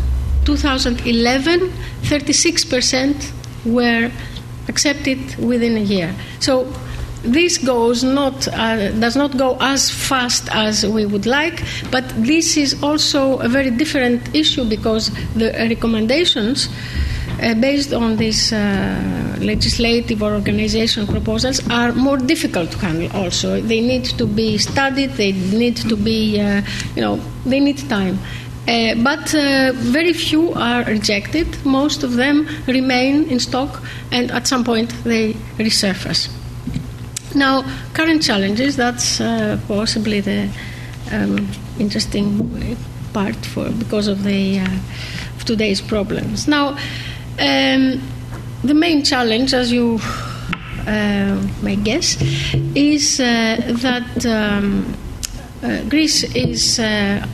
[0.45, 1.61] 2011,
[2.03, 3.33] 36%
[3.65, 4.11] were
[4.69, 6.15] accepted within a year.
[6.41, 6.73] So
[7.25, 12.57] this goes not uh, does not go as fast as we would like, but this
[12.57, 16.69] is also a very different issue because the recommendations
[17.43, 23.61] uh, based on these uh, legislative or organization proposals are more difficult to handle also.
[23.61, 26.63] They need to be studied they need to be uh,
[26.95, 28.19] you know they need time.
[28.67, 31.47] Uh, but uh, very few are rejected.
[31.67, 36.29] Most of them remain in stock and at some point they resurface
[37.35, 37.63] now
[37.93, 40.49] current challenges that's uh, possibly the
[41.13, 42.77] um, interesting
[43.13, 44.59] part for because of the
[45.37, 46.77] of today's problems now
[47.39, 48.01] um,
[48.65, 50.01] the main challenge, as you
[50.87, 52.17] uh, may guess,
[52.75, 54.97] is uh, that um,
[55.63, 57.27] uh, Greece is uh,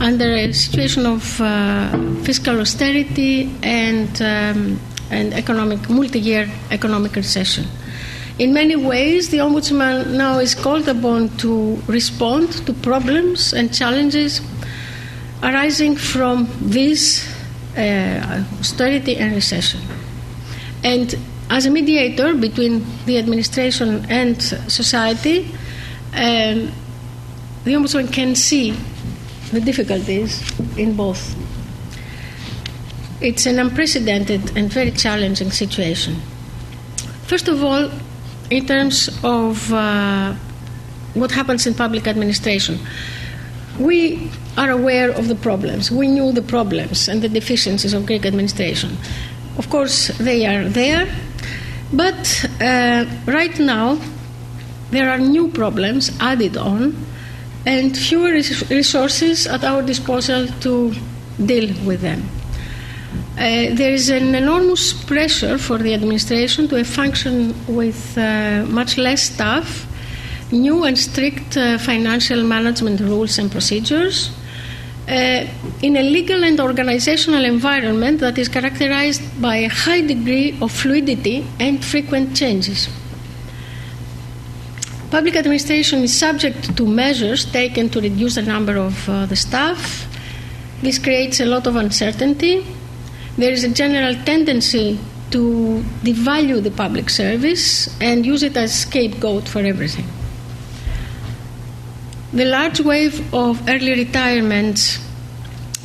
[0.00, 1.90] under a situation of uh,
[2.22, 4.78] fiscal austerity and, um,
[5.10, 7.66] and economic multi-year economic recession.
[8.42, 14.40] In many ways, the Ombudsman now is called upon to respond to problems and challenges
[15.44, 17.24] arising from this
[17.76, 19.80] uh, austerity and recession.
[20.82, 21.14] And
[21.50, 25.46] as a mediator between the administration and society,
[26.12, 26.72] um,
[27.62, 28.72] the Ombudsman can see
[29.52, 30.42] the difficulties
[30.76, 31.22] in both.
[33.20, 36.16] It's an unprecedented and very challenging situation.
[37.28, 37.88] First of all,
[38.52, 40.34] in terms of uh,
[41.14, 42.78] what happens in public administration,
[43.78, 45.90] we are aware of the problems.
[45.90, 48.98] We knew the problems and the deficiencies of Greek administration.
[49.56, 51.08] Of course, they are there,
[51.92, 53.98] but uh, right now
[54.90, 56.94] there are new problems added on
[57.64, 58.32] and fewer
[58.68, 60.92] resources at our disposal to
[61.46, 62.22] deal with them.
[63.32, 69.22] Uh, there is an enormous pressure for the administration to function with uh, much less
[69.22, 69.86] staff,
[70.52, 74.30] new and strict uh, financial management rules and procedures,
[75.08, 75.46] uh,
[75.80, 81.46] in a legal and organizational environment that is characterized by a high degree of fluidity
[81.58, 82.88] and frequent changes.
[85.10, 90.06] Public administration is subject to measures taken to reduce the number of uh, the staff.
[90.82, 92.64] This creates a lot of uncertainty.
[93.36, 94.98] There is a general tendency
[95.30, 100.06] to devalue the public service and use it as scapegoat for everything.
[102.32, 104.98] The large wave of early retirements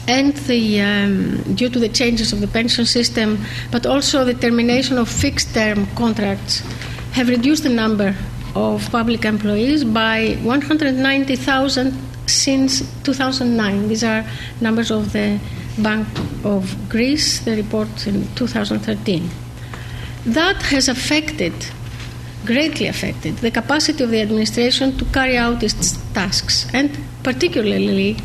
[0.07, 4.97] and the, um, due to the changes of the pension system, but also the termination
[4.97, 6.59] of fixed term contracts,
[7.11, 8.15] have reduced the number
[8.55, 11.93] of public employees by 190,000
[12.25, 13.87] since 2009.
[13.87, 14.25] These are
[14.61, 15.39] numbers of the
[15.77, 16.07] Bank
[16.43, 19.29] of Greece, the report in 2013.
[20.25, 21.53] That has affected
[22.45, 26.89] greatly affected the capacity of the administration to carry out its tasks, and
[27.23, 28.17] particularly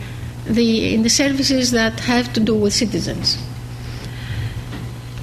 [0.46, 3.38] the, in the services that have to do with citizens.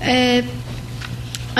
[0.02, 0.42] Uh,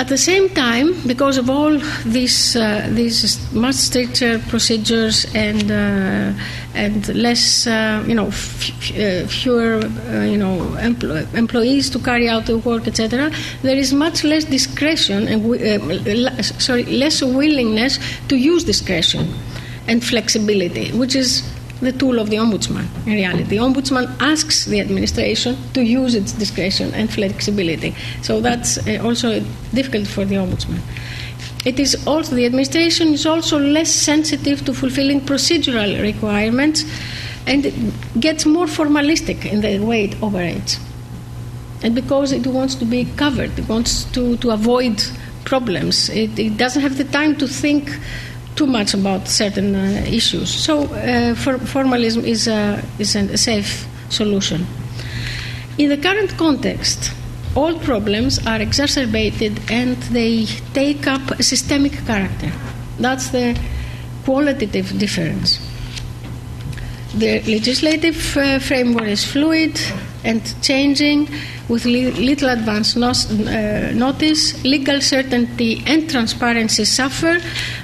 [0.00, 3.18] at the same time, because of all these uh, these
[3.52, 6.32] much stricter procedures and uh,
[6.74, 10.56] and less, uh, you know, f- uh, fewer, uh, you know,
[10.88, 13.30] empl- employees to carry out the work, etc.,
[13.62, 17.98] there is much less discretion and uh, sorry, less willingness
[18.28, 19.28] to use discretion
[19.86, 21.42] and flexibility, which is
[21.80, 23.44] the tool of the ombudsman in reality.
[23.44, 27.94] The ombudsman asks the administration to use its discretion and flexibility.
[28.22, 29.40] So that's uh, also
[29.72, 30.80] difficult for the ombudsman.
[31.64, 36.84] It is also the administration is also less sensitive to fulfilling procedural requirements
[37.46, 40.78] and gets more formalistic in the way it operates.
[41.82, 45.02] And because it wants to be covered, it wants to, to avoid
[45.44, 47.90] problems, it, it doesn't have the time to think
[48.56, 50.50] too much about certain uh, issues.
[50.50, 54.66] So, uh, for, formalism is a, is a safe solution.
[55.78, 57.12] In the current context,
[57.56, 62.52] all problems are exacerbated and they take up a systemic character.
[62.98, 63.58] That's the
[64.24, 65.58] qualitative difference.
[67.14, 69.80] The legislative uh, framework is fluid
[70.22, 71.28] and changing
[71.70, 74.62] with li- little advance uh, notice.
[74.64, 77.38] Legal certainty and transparency suffer.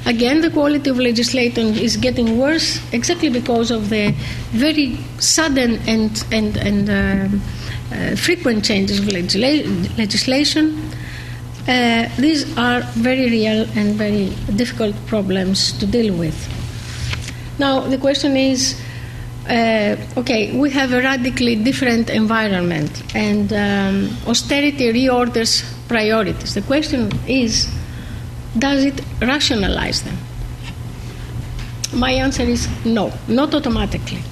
[0.05, 4.13] Again, the quality of legislation is getting worse exactly because of the
[4.51, 7.29] very sudden and, and, and uh,
[7.95, 9.65] uh frequent changes of legisla-
[9.97, 10.91] legislation.
[11.69, 14.27] Uh, these are very real and very
[14.57, 16.37] difficult problems to deal with.
[17.59, 18.81] Now, the question is
[19.49, 26.55] uh, okay, we have a radically different environment, and um, austerity reorders priorities.
[26.55, 27.69] The question is
[28.59, 30.17] does it rationalize them?
[31.95, 34.23] My answer is no, not automatically.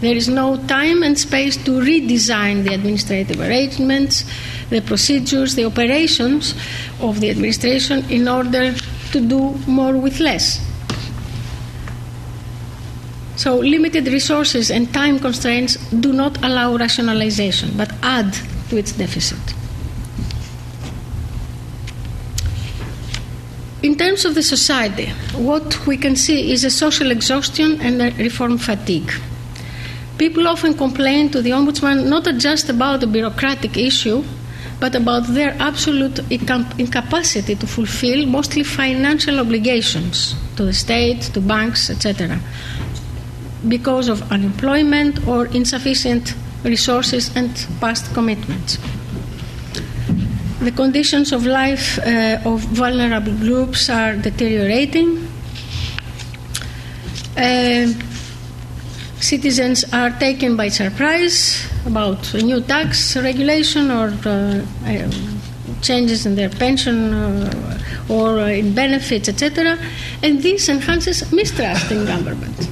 [0.00, 4.24] There is no time and space to redesign the administrative arrangements,
[4.68, 6.54] the procedures, the operations
[7.00, 8.74] of the administration in order
[9.12, 10.60] to do more with less.
[13.36, 18.36] So, limited resources and time constraints do not allow rationalization but add
[18.68, 19.40] to its deficit.
[23.82, 28.10] In terms of the society, what we can see is a social exhaustion and a
[28.22, 29.10] reform fatigue.
[30.18, 34.22] People often complain to the Ombudsman not just about the bureaucratic issue,
[34.78, 41.90] but about their absolute incapacity to fulfill mostly financial obligations to the state, to banks,
[41.90, 42.38] etc
[43.68, 46.34] because of unemployment or insufficient
[46.64, 48.78] resources and past commitments.
[50.60, 55.28] The conditions of life uh, of vulnerable groups are deteriorating.
[57.36, 57.92] Uh,
[59.18, 65.10] citizens are taken by surprise about new tax regulation or uh, uh
[65.80, 69.78] changes in their pension uh, or in benefits, etc.,
[70.22, 72.71] and this enhances mistrust in government.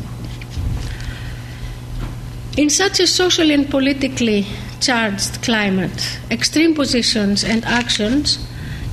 [2.61, 4.45] In such a socially and politically
[4.81, 8.39] charged climate, extreme positions and actions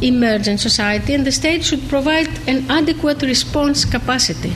[0.02, 4.54] emerge in society, and the state should provide an adequate response capacity.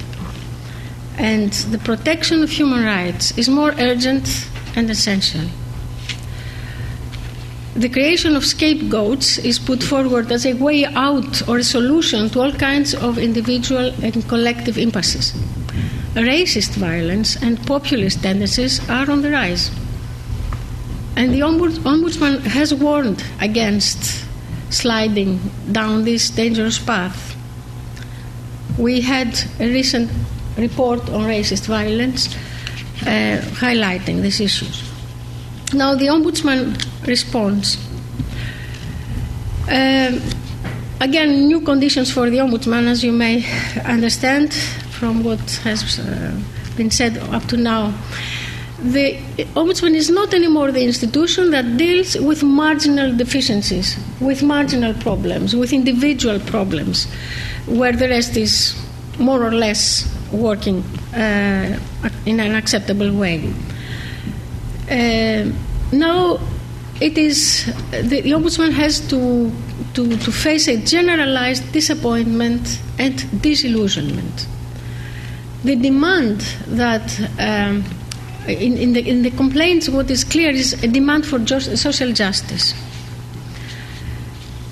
[1.17, 4.47] And the protection of human rights is more urgent
[4.77, 5.43] and essential.
[7.75, 12.39] The creation of scapegoats is put forward as a way out or a solution to
[12.39, 15.33] all kinds of individual and collective impasses
[16.15, 19.71] racist violence and populist tendencies are on the rise.
[21.15, 24.25] And the Ombudsman has warned against
[24.69, 25.39] sliding
[25.71, 27.35] down this dangerous path.
[28.77, 30.09] We had a recent
[30.57, 32.33] report on racist violence
[33.01, 34.83] uh, highlighting these issues.
[35.73, 37.77] Now, the Ombudsman responds.
[39.69, 40.21] Um,
[40.99, 43.45] again, new conditions for the Ombudsman, as you may
[43.85, 44.53] understand,
[45.01, 46.39] from what has uh,
[46.77, 47.91] been said up to now.
[48.83, 49.17] The
[49.59, 55.73] Ombudsman is not anymore the institution that deals with marginal deficiencies, with marginal problems, with
[55.73, 57.07] individual problems,
[57.65, 58.75] where the rest is
[59.17, 59.83] more or less
[60.31, 60.83] working
[61.15, 61.79] uh,
[62.27, 63.51] in an acceptable way.
[64.87, 65.51] Uh,
[65.91, 66.39] now,
[67.01, 69.51] it is the, the Ombudsman has to,
[69.95, 74.47] to, to face a generalized disappointment and disillusionment
[75.63, 77.83] the demand that um,
[78.47, 82.11] in, in, the, in the complaints, what is clear is a demand for just, social
[82.11, 82.73] justice.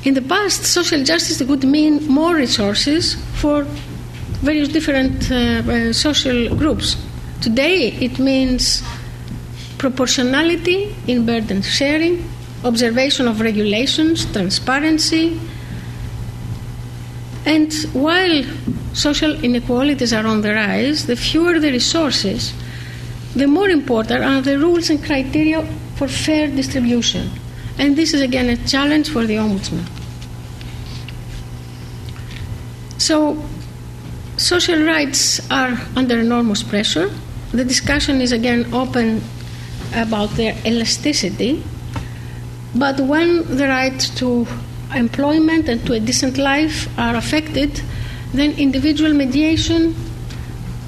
[0.04, 3.64] In the past, social justice would mean more resources for
[4.42, 6.96] various different uh, uh, social groups.
[7.42, 8.82] Today, it means
[9.78, 12.28] proportionality in burden sharing,
[12.64, 15.40] observation of regulations, transparency,
[17.46, 18.44] and while
[18.94, 22.54] social inequalities are on the rise, the fewer the resources,
[23.36, 25.66] the more important are the rules and criteria
[25.96, 27.30] for fair distribution.
[27.78, 29.88] And this is again a challenge for the Ombudsman.
[32.98, 33.42] So,
[34.38, 37.10] social rights are under enormous pressure.
[37.52, 39.22] The discussion is again open
[39.96, 41.64] about their elasticity.
[42.76, 44.46] But when the right to
[44.96, 47.82] employment and to a decent life are affected,
[48.34, 49.96] then individual mediation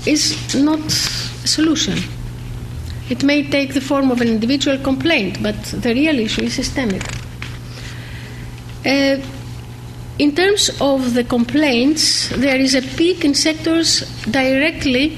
[0.05, 1.97] is not a solution.
[3.09, 7.03] It may take the form of an individual complaint, but the real issue is systemic.
[8.85, 9.17] Uh,
[10.17, 15.17] in terms of the complaints, there is a peak in sectors directly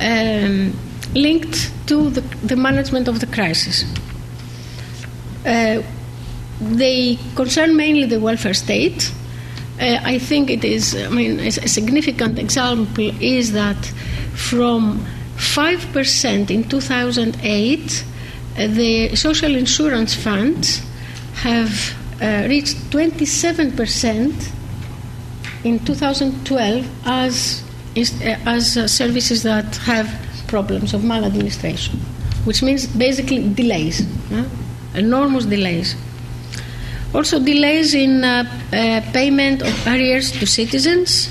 [0.00, 0.72] um,
[1.14, 3.84] linked to the, the, management of the crisis.
[5.44, 5.82] Uh,
[6.60, 9.12] they concern mainly the welfare state.
[9.80, 13.76] Uh, I think it is, I mean, a significant example is that
[14.34, 15.04] from
[15.36, 18.04] 5% in 2008,
[18.58, 20.80] uh, the social insurance funds
[21.34, 24.50] have uh, reached 27%
[25.64, 27.62] in 2012 as,
[27.96, 30.08] uh, as uh, services that have
[30.48, 31.98] problems of maladministration,
[32.44, 34.06] which means basically delays,
[34.94, 35.94] enormous delays.
[37.16, 38.44] Also, delays in uh,
[38.74, 41.28] uh, payment of arrears to citizens,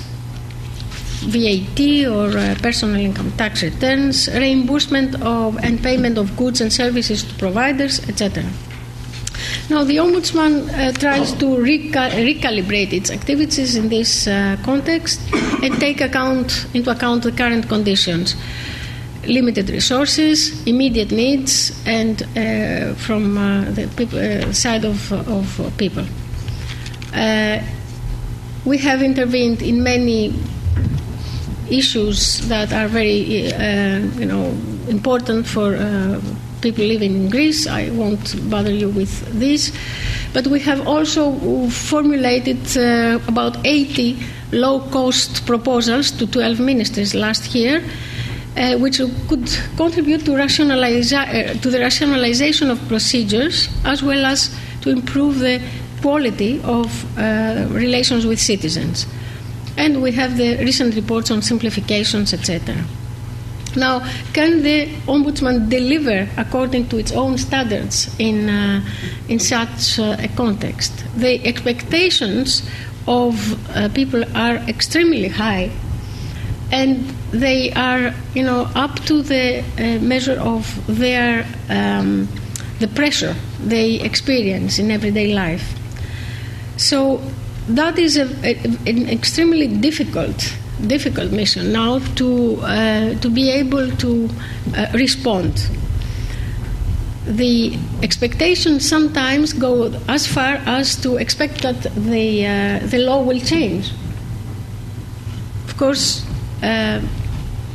[1.30, 1.80] VAT
[2.10, 7.32] or uh, personal income tax returns, reimbursement of and payment of goods and services to
[7.36, 8.44] providers, etc.
[9.70, 15.22] Now, the Ombudsman uh, tries to recal- recalibrate its activities in this uh, context
[15.62, 18.36] and take account into account the current conditions,
[19.28, 26.06] limited resources, immediate needs, and uh, from uh, the people, uh, side of, of people.
[27.14, 27.62] Uh,
[28.66, 30.34] we have intervened in many
[31.70, 33.52] issues that are very,
[34.20, 34.56] you know,
[34.88, 35.76] important for
[36.62, 37.68] people living in Greece.
[37.68, 39.72] I won't bother you with this.
[40.34, 41.24] But we have also
[41.70, 44.18] formulated uh, about 80
[44.52, 47.84] low cost proposals to 12 ministries last year.
[48.58, 54.90] Uh, which could contribute to, uh, to the rationalization of procedures as well as to
[54.90, 55.62] improve the
[56.02, 56.88] quality of
[57.18, 59.08] uh, relations with citizens.
[59.76, 62.78] And we have the recent reports on simplifications, etc.
[63.76, 64.00] Now,
[64.32, 68.82] can the ombudsman deliver according to its own standards in, uh,
[69.28, 71.04] in such uh, a context?
[71.18, 72.66] The expectations
[73.06, 73.36] of
[73.76, 75.72] uh, people are extremely high,
[76.76, 76.98] and
[77.32, 82.28] they are, you know, up to the uh, measure of their um,
[82.80, 85.74] the pressure they experience in everyday life.
[86.78, 87.22] So
[87.70, 88.56] that is a, a,
[88.86, 90.54] an extremely difficult
[90.88, 94.30] difficult mission now to uh, to be able to
[94.76, 95.70] uh, respond.
[97.26, 103.40] The expectations sometimes go as far as to expect that the uh, the law will
[103.40, 103.94] change.
[105.68, 106.25] Of course,
[106.62, 107.02] uh,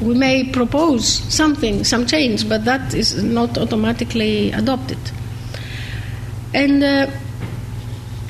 [0.00, 4.98] we may propose something, some change, but that is not automatically adopted.
[6.54, 7.06] And uh,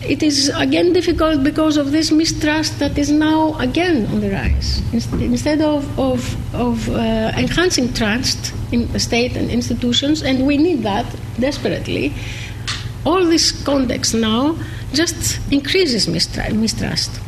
[0.03, 4.83] it is again difficult because of this mistrust that is now again on the rise.
[4.93, 10.83] Instead of, of, of uh, enhancing trust in the state and institutions, and we need
[10.83, 11.07] that
[11.39, 12.13] desperately,
[13.05, 14.57] all this context now
[14.93, 17.21] just increases mistrust.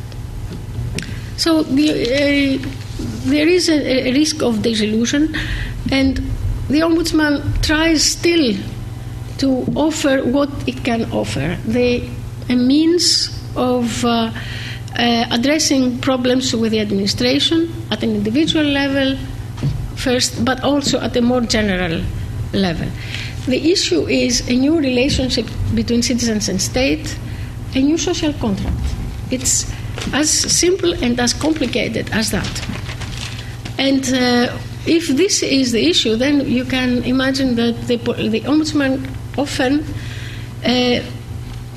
[1.37, 2.68] So the, uh,
[3.24, 5.34] there is a, a risk of disillusion,
[5.90, 6.16] and
[6.68, 8.57] the Ombudsman tries still
[9.38, 11.59] to offer what it can offer.
[11.66, 12.09] The
[12.48, 14.30] a means of uh,
[14.96, 19.16] uh, addressing problems with the administration at an individual level
[19.96, 22.03] first, but also at a more general
[22.53, 22.88] level.
[23.46, 27.16] The issue is a new relationship between citizens and state,
[27.74, 28.76] a new social contract.
[29.30, 29.70] It's
[30.12, 32.66] as simple and as complicated as that.
[33.78, 39.09] And uh, if this is the issue, then you can imagine that the, the ombudsman
[39.38, 39.84] often
[40.64, 41.00] uh,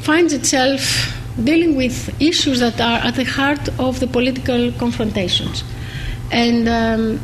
[0.01, 1.13] finds itself
[1.43, 5.63] dealing with issues that are at the heart of the political confrontations.
[6.31, 7.19] And um,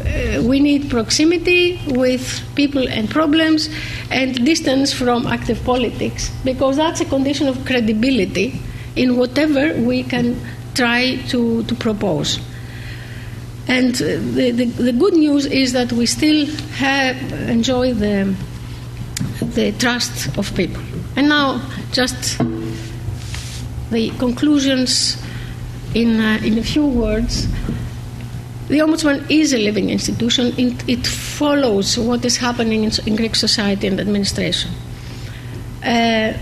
[0.00, 3.68] uh, we need proximity with people and problems
[4.10, 8.60] and distance from active politics because that's a condition of credibility
[8.96, 10.40] in whatever we can
[10.74, 12.40] try to, to propose.
[13.68, 17.16] And uh, the, the, the, good news is that we still have
[17.48, 18.34] enjoy the,
[19.40, 20.82] the trust of people.
[21.16, 21.62] And now,
[21.92, 22.38] just
[23.90, 25.22] the conclusions
[25.94, 27.46] in, uh, in a few words.
[28.68, 30.54] The Ombudsman is a living institution.
[30.56, 34.70] It, it follows what is happening in, in, Greek society and administration.
[35.82, 36.34] Uh,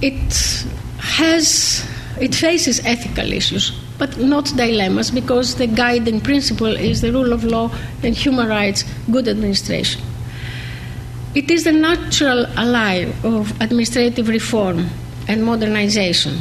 [0.00, 0.66] it
[1.00, 1.84] has,
[2.20, 7.44] it faces ethical issues, but not dilemmas, because the guiding principle is the rule of
[7.44, 7.70] law
[8.02, 10.02] and human rights, good administration.
[11.34, 14.88] It is the natural ally of administrative reform
[15.28, 16.38] and modernization,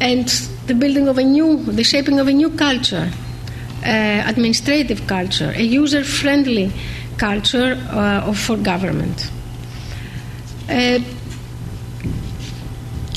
[0.00, 0.28] and
[0.66, 3.10] the building of a new, the shaping of a new culture,
[3.84, 6.72] uh, administrative culture, a user friendly
[7.16, 9.30] culture uh, for government.
[10.68, 10.98] Uh,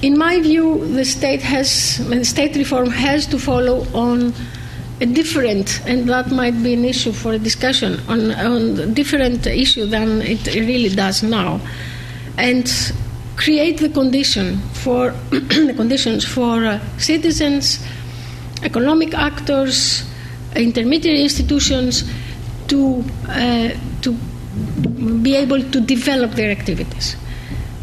[0.04, 1.72] in my view, the state has,
[2.28, 4.34] state reform has to follow on
[5.00, 9.48] a different, and that might be an issue for a discussion, on, on a different
[9.48, 11.62] issue than it really does now,
[12.38, 12.94] and
[13.38, 17.84] create the condition for the conditions for uh, citizens,
[18.62, 20.04] economic actors,
[20.54, 22.04] intermediary institutions
[22.68, 23.70] to uh,
[24.02, 24.12] to
[25.24, 27.16] be able to develop their activities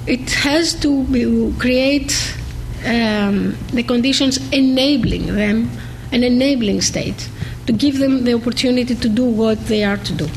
[0.07, 2.13] it has to be, create
[2.87, 5.71] um, the conditions enabling them,
[6.13, 7.29] an enabling state,
[7.67, 10.29] to give them the opportunity to do what they are to do.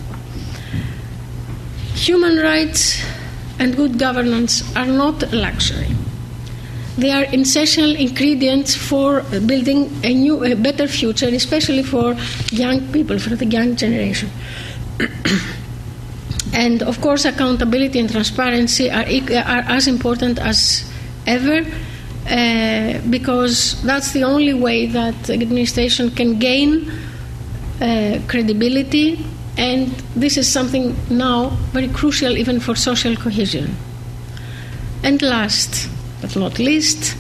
[1.96, 3.02] Human rights
[3.60, 5.88] and good governance are not a luxury.
[6.98, 12.16] They are essential ingredients for building a new, a better future, especially for
[12.52, 14.30] young people, for the young generation.
[16.54, 20.90] And of course, accountability and transparency are, are as important as
[21.26, 21.66] ever
[22.30, 26.90] uh, because that's the only way that the administration can gain
[27.82, 29.26] uh, credibility,
[29.58, 33.76] and this is something now very crucial even for social cohesion.
[35.04, 35.90] And last
[36.22, 37.18] but not least,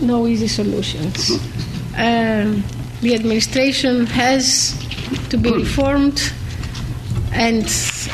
[0.00, 1.30] no easy solutions.
[1.96, 2.64] Um,
[3.00, 4.74] the administration has
[5.30, 6.32] to be reformed
[7.32, 7.68] and uh,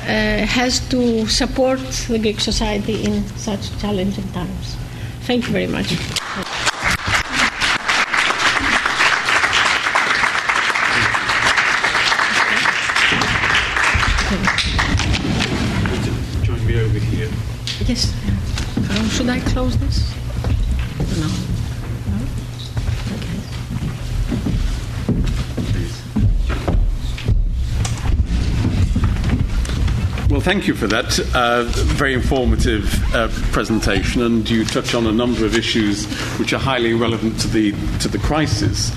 [0.05, 4.76] has to support the Greek society in such challenging times.
[5.22, 5.88] Thank you very much.
[16.42, 17.30] Join me over here.
[17.86, 18.12] Yes.
[18.76, 20.12] Uh, should I close this?
[21.20, 21.28] No.
[22.11, 22.18] No?
[23.14, 23.38] Okay.
[30.30, 31.62] Well, thank you for that uh,
[31.97, 36.05] very informative uh, presentation, and you touch on a number of issues
[36.38, 38.95] which are highly relevant to the to the crisis.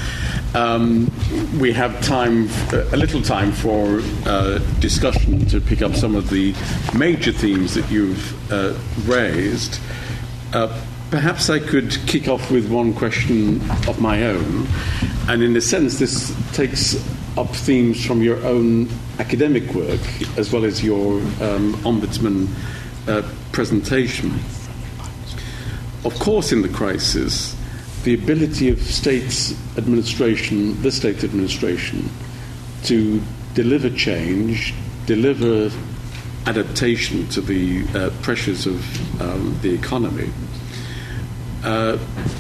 [0.53, 1.09] Um,
[1.57, 6.53] we have time, a little time for uh, discussion to pick up some of the
[6.97, 8.73] major themes that you've uh,
[9.05, 9.79] raised.
[10.53, 10.67] Uh,
[11.11, 14.67] perhaps I could kick off with one question of my own,
[15.29, 16.95] and in a sense, this takes
[17.37, 20.01] up themes from your own academic work
[20.37, 22.47] as well as your um, ombudsman
[23.07, 23.21] uh,
[23.51, 24.31] presentation.
[26.03, 27.55] Of course, in the crisis,
[28.03, 32.09] the ability of states administration, the state administration,
[32.85, 33.21] to
[33.53, 34.73] deliver change,
[35.05, 35.71] deliver
[36.47, 40.29] adaptation to the uh, pressures of um, the economy,
[41.63, 41.97] uh,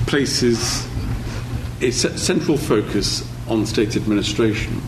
[0.07, 0.87] places
[1.81, 4.81] a central focus on state administration.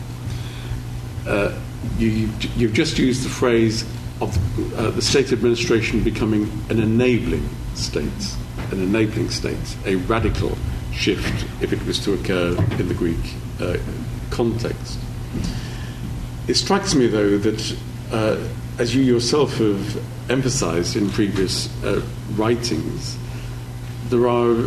[1.26, 1.58] Uh,
[1.98, 3.82] you, have just used the phrase
[4.20, 4.36] of
[4.78, 8.34] uh, the state administration becoming an enabling state,
[8.70, 10.56] an enabling state, a radical
[10.92, 13.76] shift if it was to occur in the Greek uh,
[14.30, 14.98] context.
[16.48, 17.76] It strikes me, though, that
[18.12, 18.36] uh,
[18.78, 22.02] as you yourself have emphasized in previous uh,
[22.32, 23.16] writings,
[24.08, 24.66] there are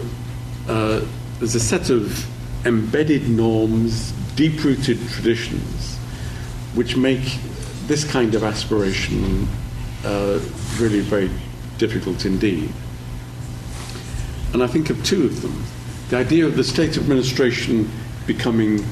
[0.68, 1.02] uh,
[1.40, 2.26] there's a set of
[2.66, 5.98] embedded norms, deep rooted traditions,
[6.76, 7.38] which make
[7.88, 9.48] this kind of aspiration
[10.06, 10.40] uh,
[10.78, 11.30] really very
[11.78, 12.72] difficult indeed.
[14.54, 15.64] And I think of two of them.
[16.10, 17.90] The idea of the state administration
[18.28, 18.86] becoming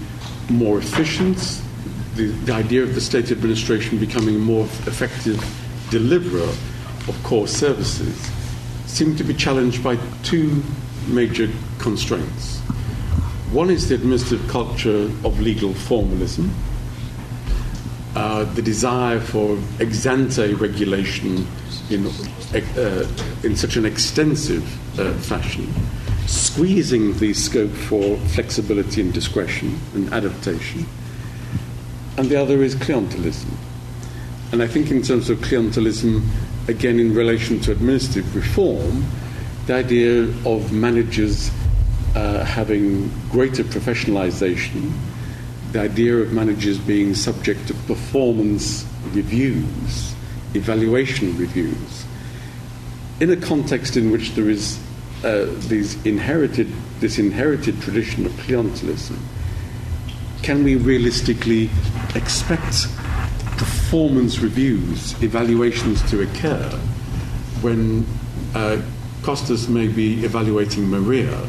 [0.50, 1.62] more efficient,
[2.16, 5.40] the, the idea of the state administration becoming a more effective
[5.90, 6.50] deliverer
[7.08, 8.30] of core services,
[8.86, 10.62] seem to be challenged by two
[11.08, 11.50] major
[11.80, 12.62] constraints.
[13.52, 16.54] One is the administrative culture of legal formalism,
[18.16, 21.46] uh, the desire for ex ante regulation
[21.90, 23.08] in, uh,
[23.44, 24.64] in such an extensive
[24.98, 25.68] uh, fashion,
[26.28, 30.86] squeezing the scope for flexibility and discretion and adaptation.
[32.16, 33.52] And the other is clientelism.
[34.54, 36.26] And I think, in terms of clientelism,
[36.70, 39.04] again in relation to administrative reform,
[39.66, 41.52] the idea of managers
[42.16, 44.92] uh, having greater professionalization,
[45.72, 50.14] the idea of managers being subject to performance reviews,
[50.54, 52.06] evaluation reviews,
[53.20, 54.80] in a context in which there is
[55.24, 56.68] uh, these inherited,
[57.00, 59.18] this inherited tradition of clientelism,
[60.42, 61.70] can we realistically
[62.16, 62.88] expect
[63.58, 66.68] performance reviews, evaluations to occur
[67.62, 68.06] when
[68.56, 68.82] uh,
[69.22, 71.48] Kostas may be evaluating Maria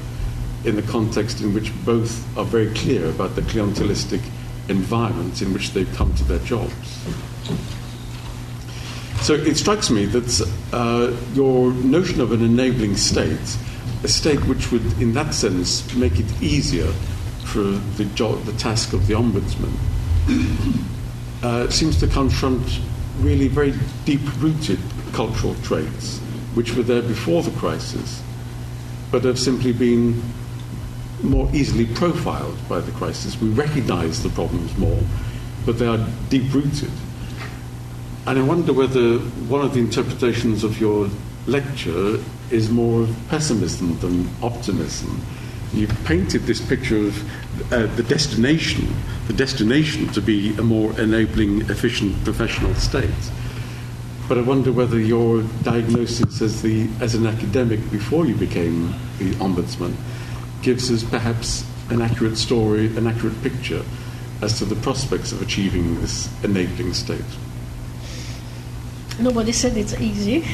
[0.65, 4.23] in the context in which both are very clear about the clientelistic
[4.69, 6.73] environment in which they've come to their jobs.
[9.23, 13.57] So it strikes me that uh, your notion of an enabling state,
[14.03, 16.91] a state which would, in that sense, make it easier
[17.45, 18.05] for the,
[18.45, 19.73] the task of the ombudsman,
[21.43, 22.81] uh, seems to confront
[23.21, 24.79] really very deep-rooted
[25.13, 26.19] cultural traits
[26.55, 28.23] which were there before the crisis,
[29.11, 30.23] but have simply been
[31.23, 33.41] more easily profiled by the crisis.
[33.41, 35.01] We recognize the problems more,
[35.64, 36.91] but they are deep-rooted.
[38.27, 39.18] And I wonder whether
[39.49, 41.09] one of the interpretations of your
[41.47, 42.18] lecture
[42.51, 45.20] is more of pessimism than optimism.
[45.73, 48.95] You painted this picture of uh, the destination,
[49.27, 53.11] the destination to be a more enabling, efficient professional state.
[54.29, 59.33] But I wonder whether your diagnosis as, the, as an academic before you became the
[59.37, 59.97] ombudsman
[60.63, 63.83] gives us perhaps an accurate story, an accurate picture
[64.41, 67.25] as to the prospects of achieving this enabling state.
[69.19, 70.39] Nobody said it's easy.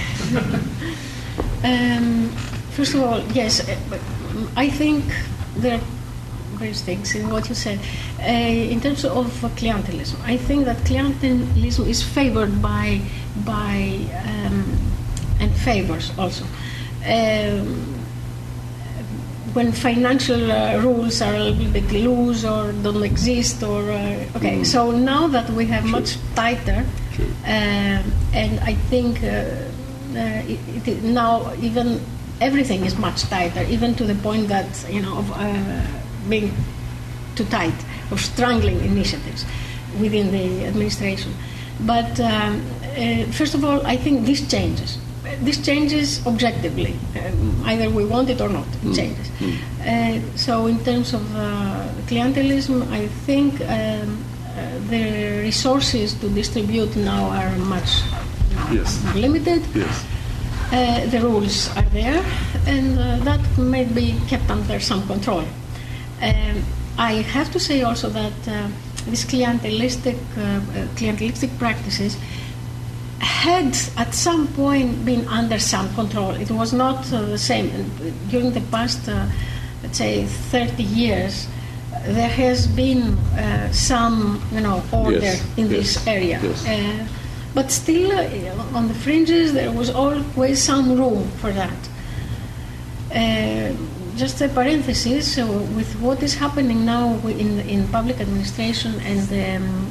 [1.64, 2.28] um,
[2.70, 3.98] first of all, yes, uh,
[4.56, 5.04] I think
[5.56, 5.84] there are
[6.58, 7.78] various things in what you said.
[8.20, 13.00] Uh, in terms of clientelism, I think that clientelism is favored by
[13.46, 14.76] by um,
[15.40, 16.44] and favors also.
[17.06, 17.97] Um,
[19.54, 24.58] when financial uh, rules are a little bit loose or don't exist, or uh, okay,
[24.58, 24.66] mm.
[24.66, 26.84] so now that we have much tighter
[27.44, 32.00] uh, and I think uh, uh, it, it, now even
[32.40, 35.26] everything is much tighter, even to the point that you know of
[36.28, 36.52] being
[37.34, 37.74] too tight,
[38.10, 39.44] of strangling initiatives
[39.98, 41.34] within the administration.
[41.80, 44.98] But um, uh, first of all, I think this changes.
[45.40, 46.94] This changes objectively.
[47.16, 48.96] Um, either we want it or not, it mm.
[48.96, 49.28] changes.
[49.38, 49.56] Mm.
[49.80, 54.24] Uh, so, in terms of uh, clientelism, I think um,
[54.88, 58.02] the resources to distribute now are much
[58.72, 59.02] yes.
[59.14, 59.62] limited.
[59.74, 60.04] Yes.
[60.70, 62.22] Uh, the rules are there,
[62.66, 65.44] and uh, that may be kept under some control.
[66.20, 66.62] Um,
[66.98, 68.68] I have to say also that uh,
[69.06, 72.18] these clientelistic, uh, uh, clientelistic practices
[73.38, 76.30] had at some point been under some control.
[76.30, 77.70] It was not uh, the same.
[78.30, 79.08] During the past,
[79.82, 81.46] let's say, 30 years,
[82.04, 86.40] there has been uh, some, you know, order yes, in yes, this area.
[86.42, 86.66] Yes.
[86.66, 87.06] Uh,
[87.54, 91.78] but still, uh, on the fringes, there was always some room for that.
[93.14, 93.72] Uh,
[94.16, 99.56] just a parenthesis so with what is happening now in, in public administration and the
[99.56, 99.90] um,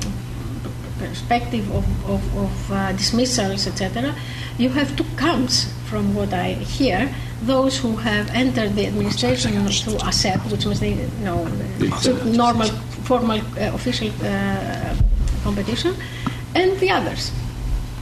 [0.99, 4.15] perspective of, of, of uh, dismissals, etc.,
[4.57, 9.97] you have two camps from what I hear those who have entered the administration through
[9.99, 11.45] ASEP, which means the you know,
[12.25, 12.67] normal,
[13.05, 14.95] formal, uh, official uh,
[15.43, 15.95] competition,
[16.55, 17.31] and the others.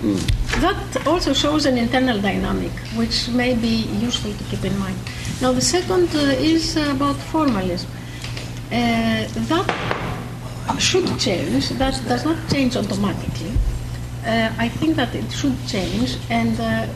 [0.01, 0.61] Mm.
[0.61, 4.97] That also shows an internal dynamic, which may be useful to keep in mind.
[5.41, 7.89] Now, the second uh, is about formalism.
[8.71, 10.04] Uh, that
[10.79, 11.69] should change.
[11.69, 13.51] That does not change automatically.
[14.25, 16.87] Uh, I think that it should change, and uh,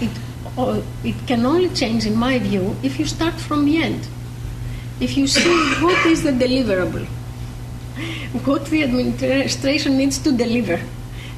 [0.00, 0.10] it
[0.56, 4.06] oh, it can only change, in my view, if you start from the end.
[5.00, 7.06] If you see what is the deliverable,
[8.44, 10.80] what the administration needs to deliver,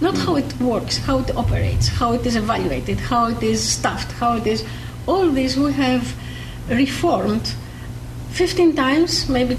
[0.00, 4.12] not how it works, how it operates, how it is evaluated, how it is staffed,
[4.12, 4.64] how it is.
[5.06, 6.14] All this we have
[6.68, 7.54] reformed
[8.30, 9.58] 15 times, maybe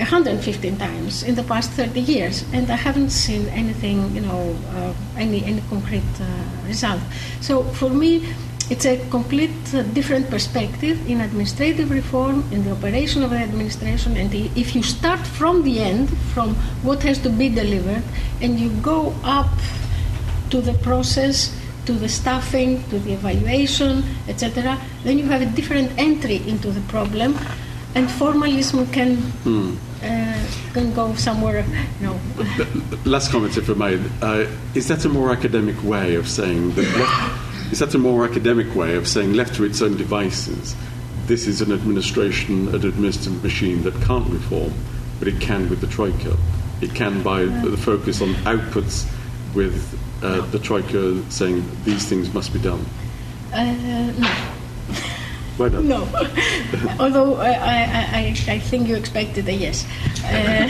[0.00, 4.92] 115 times in the past 30 years, and I haven't seen anything, you know, uh,
[5.16, 6.26] any any concrete uh,
[6.66, 7.00] result.
[7.40, 8.24] So for me,
[8.70, 14.16] it's a complete uh, different perspective in administrative reform, in the operation of the administration.
[14.16, 16.54] And the, if you start from the end, from
[16.86, 18.02] what has to be delivered,
[18.40, 19.50] and you go up
[20.50, 21.54] to the process,
[21.86, 26.80] to the staffing, to the evaluation, etc., then you have a different entry into the
[26.82, 27.36] problem,
[27.96, 29.16] and formalism can.
[29.42, 29.74] Hmm.
[30.02, 31.64] Uh, can go somewhere,
[32.00, 32.20] you know.
[33.04, 34.00] Last comment, if I may.
[34.22, 37.40] Uh, is that a more academic way of saying that
[37.70, 40.74] is that a more academic way of saying, left to its own devices,
[41.26, 44.72] this is an administration, an administrative machine that can't reform,
[45.18, 46.36] but it can with the Troika.
[46.80, 49.08] It can by the focus on outputs
[49.54, 52.84] with uh, the Troika saying these things must be done.
[53.52, 54.50] Uh, no.
[55.68, 56.08] No.
[56.98, 59.86] Although I, I, I, I, think you expected a yes.
[60.24, 60.68] Uh,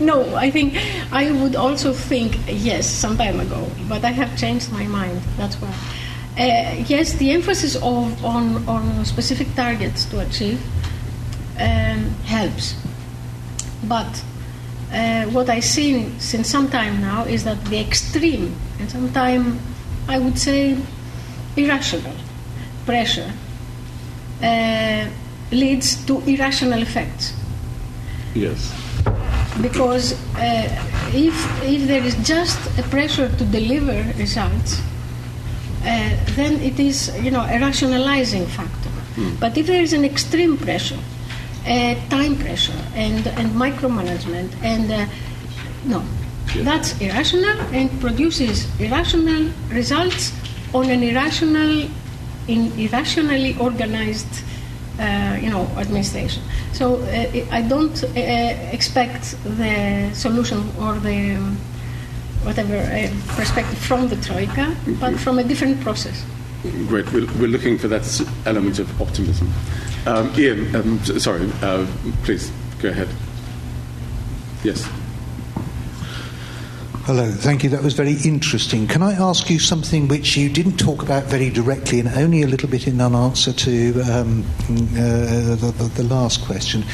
[0.00, 0.76] no, I think
[1.10, 5.22] I would also think yes some time ago, but I have changed my mind.
[5.38, 5.72] That's why.
[6.38, 10.62] Uh, yes, the emphasis of, on, on specific targets to achieve
[11.58, 12.76] um, helps,
[13.84, 14.22] but
[14.92, 19.60] uh, what I see since some time now is that the extreme and sometimes
[20.06, 20.76] I would say
[21.56, 22.14] irrational
[22.88, 23.30] pressure
[24.42, 25.04] uh,
[25.52, 27.32] leads to irrational effects.
[28.34, 28.60] Yes.
[29.60, 30.06] Because
[30.36, 30.68] uh,
[31.12, 37.30] if, if there is just a pressure to deliver results, uh, then it is you
[37.30, 38.90] know a rationalizing factor.
[39.16, 39.34] Hmm.
[39.42, 41.00] But if there is an extreme pressure,
[41.66, 45.06] uh, time pressure, and, and micromanagement, and uh,
[45.84, 46.00] no,
[46.54, 46.62] Yeah.
[46.68, 49.42] that's irrational and produces irrational
[49.80, 50.32] results
[50.72, 51.88] on an irrational,
[52.48, 54.42] in irrationally organized,
[54.98, 56.42] uh, you know, administration.
[56.72, 58.08] So uh, I don't uh,
[58.72, 61.56] expect the solution or the um,
[62.42, 66.24] whatever uh, perspective from the troika, but from a different process.
[66.88, 67.12] Great.
[67.12, 69.52] We're, we're looking for that element of optimism.
[70.06, 71.86] Um, Ian, um, sorry, uh,
[72.24, 72.50] please
[72.80, 73.08] go ahead.
[74.64, 74.88] Yes.
[77.08, 77.70] Hello, thank you.
[77.70, 78.86] That was very interesting.
[78.86, 82.46] Can I ask you something which you didn't talk about very directly and only a
[82.46, 86.84] little bit in an answer to um, uh, the, the, the last question?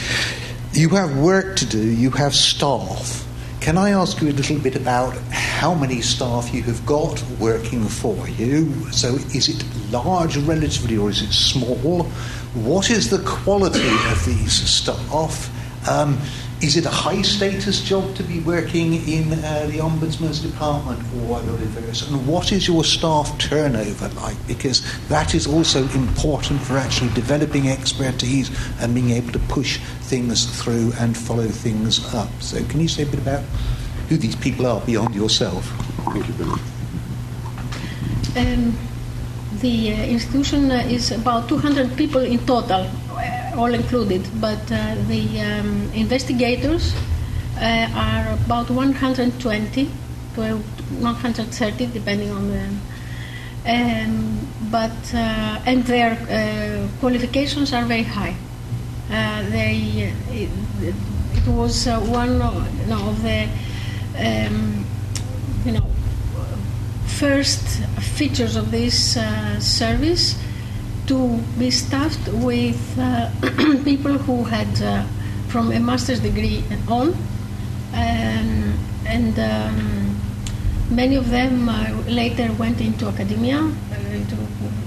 [0.73, 3.27] You have work to do, you have staff.
[3.61, 7.85] Can I ask you a little bit about how many staff you have got working
[7.89, 8.73] for you?
[8.93, 12.05] So, is it large relatively or is it small?
[12.55, 15.51] What is the quality of these staff?
[15.89, 16.21] Um,
[16.65, 21.37] is it a high status job to be working in uh, the Ombudsman's department or
[21.37, 22.07] whatever versa?
[22.11, 24.39] And what is your staff turnover like?
[24.47, 28.51] Because that is also important for actually developing expertise
[28.81, 29.79] and being able to push
[30.09, 32.31] things through and follow things up.
[32.41, 33.43] So, can you say a bit about
[34.09, 35.67] who these people are beyond yourself?
[36.13, 36.61] Thank you, Billy.
[38.37, 38.75] Um,
[39.61, 42.89] the uh, institution uh, is about 200 people in total,
[43.57, 46.95] all included, but uh, the um, investigators
[47.57, 49.91] uh, are about 120
[50.35, 52.65] to 130, depending on the.
[53.67, 58.37] Um, but uh, and their uh, qualifications are very high.
[59.11, 60.51] Uh, they it,
[61.33, 62.57] it was uh, one of,
[62.91, 63.49] of the
[64.19, 64.85] um,
[65.65, 65.87] you know
[67.07, 70.37] first features of this uh, service
[71.07, 73.31] to be staffed with uh,
[73.85, 75.05] people who had uh,
[75.49, 77.09] from a master's degree and on,
[77.93, 80.21] um, and um,
[80.91, 84.37] many of them uh, later went into academia, uh, into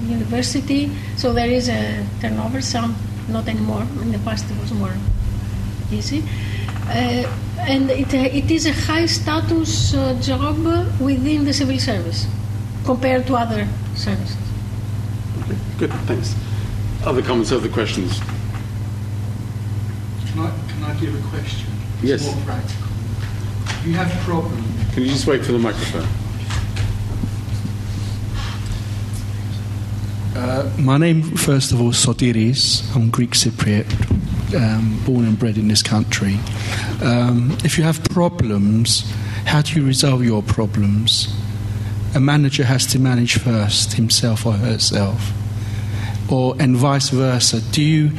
[0.06, 0.92] university.
[1.16, 2.62] So there is a turnover.
[2.62, 2.96] Some
[3.30, 3.86] not anymore.
[4.02, 4.96] In the past, it was more
[5.92, 6.24] easy.
[6.88, 7.28] Uh,
[7.60, 9.92] and it, uh, it is a high status
[10.26, 10.58] job
[11.00, 12.26] within the civil service
[12.86, 14.47] compared to other services.
[15.48, 16.36] Okay, good, thanks.
[17.06, 18.20] Other comments, other questions?
[20.28, 21.70] Can I, can I give a question?
[22.04, 22.26] Yes.
[22.26, 22.88] It's more practical.
[23.86, 24.94] You have problems.
[24.94, 26.08] Can you just wait for the microphone?
[30.36, 32.94] Uh, my name, first of all, is Sotiris.
[32.96, 33.88] I'm Greek Cypriot,
[34.54, 36.38] um, born and bred in this country.
[37.02, 39.10] Um, if you have problems,
[39.46, 41.34] how do you resolve your problems?
[42.14, 45.32] A manager has to manage first, himself or herself.
[46.30, 47.62] Or, and vice versa.
[47.72, 48.12] Do you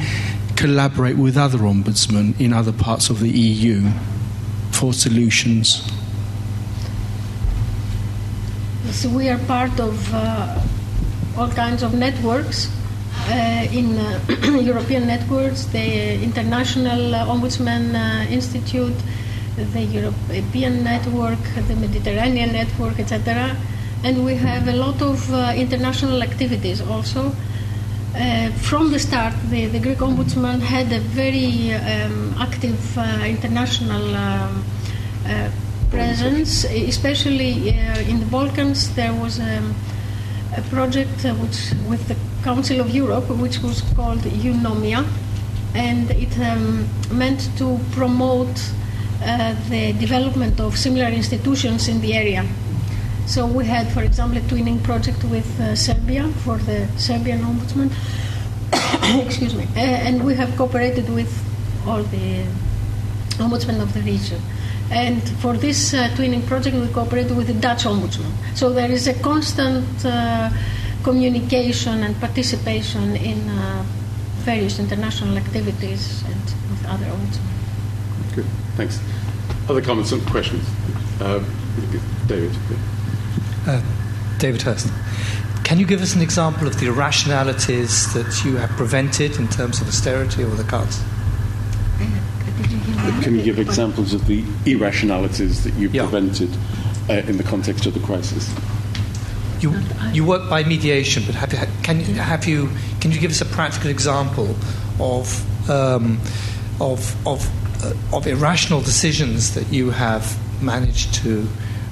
[0.55, 3.89] collaborate with other ombudsmen in other parts of the EU
[4.71, 5.83] for solutions?
[8.91, 10.59] So we are part of uh,
[11.37, 12.69] all kinds of networks.
[13.29, 14.19] Uh, in uh,
[14.61, 18.95] European networks, the International Ombudsman uh, Institute,
[19.55, 23.55] the European Network, the Mediterranean Network, etc.
[24.03, 27.35] And we have a lot of uh, international activities also.
[28.15, 34.15] Uh, from the start, the, the Greek Ombudsman had a very um, active uh, international
[34.15, 34.63] um,
[35.27, 35.49] uh,
[35.91, 38.93] presence, especially uh, in the Balkans.
[38.95, 39.75] There was um,
[40.57, 45.05] a project uh, which, with the Council of Europe, which was called Eunomia,
[45.75, 48.59] and it um, meant to promote
[49.21, 52.43] uh, the development of similar institutions in the area.
[53.29, 57.91] So we had, for example, a twinning project with uh, Serbia for the Serbian ombudsman.
[59.23, 61.31] Excuse me, uh, and we have cooperated with
[61.85, 62.43] all the
[63.37, 64.41] ombudsmen of the region.
[64.89, 68.31] And for this uh, twinning project, we cooperated with the Dutch ombudsman.
[68.55, 70.49] So there is a constant uh,
[71.03, 73.85] communication and participation in uh,
[74.39, 78.35] various international activities and with other ombudsmen.
[78.35, 78.45] Good,
[78.75, 78.99] thanks.
[79.69, 80.67] Other comments and questions?
[81.21, 81.43] Uh,
[82.25, 82.57] David.
[83.67, 83.81] Uh,
[84.39, 84.87] David Hurst.
[85.63, 89.81] Can you give us an example of the irrationalities that you have prevented in terms
[89.81, 91.01] of austerity or the cuts?
[91.99, 96.03] Uh, Can you give examples of the irrationalities that you Yeah.
[96.03, 96.49] prevented
[97.09, 98.49] uh, in the context of the crisis?
[99.59, 99.75] You,
[100.13, 102.69] you work by mediation, but have you, can, you, have you,
[103.01, 104.55] can you give us a practical example
[104.99, 106.19] of, um,
[106.79, 107.45] of, of,
[107.83, 111.47] uh, of irrational decisions that you have managed to,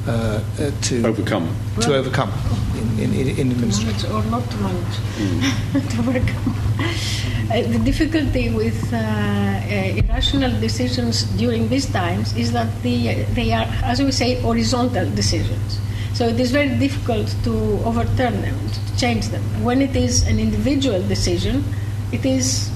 [0.07, 1.53] uh, uh, to, Overcome.
[1.81, 2.31] to overcome
[2.97, 4.11] in, in, in, in to administration?
[4.11, 4.97] or not to manage,
[5.91, 6.55] to overcome.
[7.49, 9.69] Uh, the difficulty with uh, uh,
[9.99, 15.79] irrational decisions during these times is that the, they are, as we say, horizontal decisions.
[16.13, 17.53] So it is very difficult to
[17.85, 19.43] overturn them, to change them.
[19.63, 21.63] When it is an individual decision,
[22.11, 22.71] it is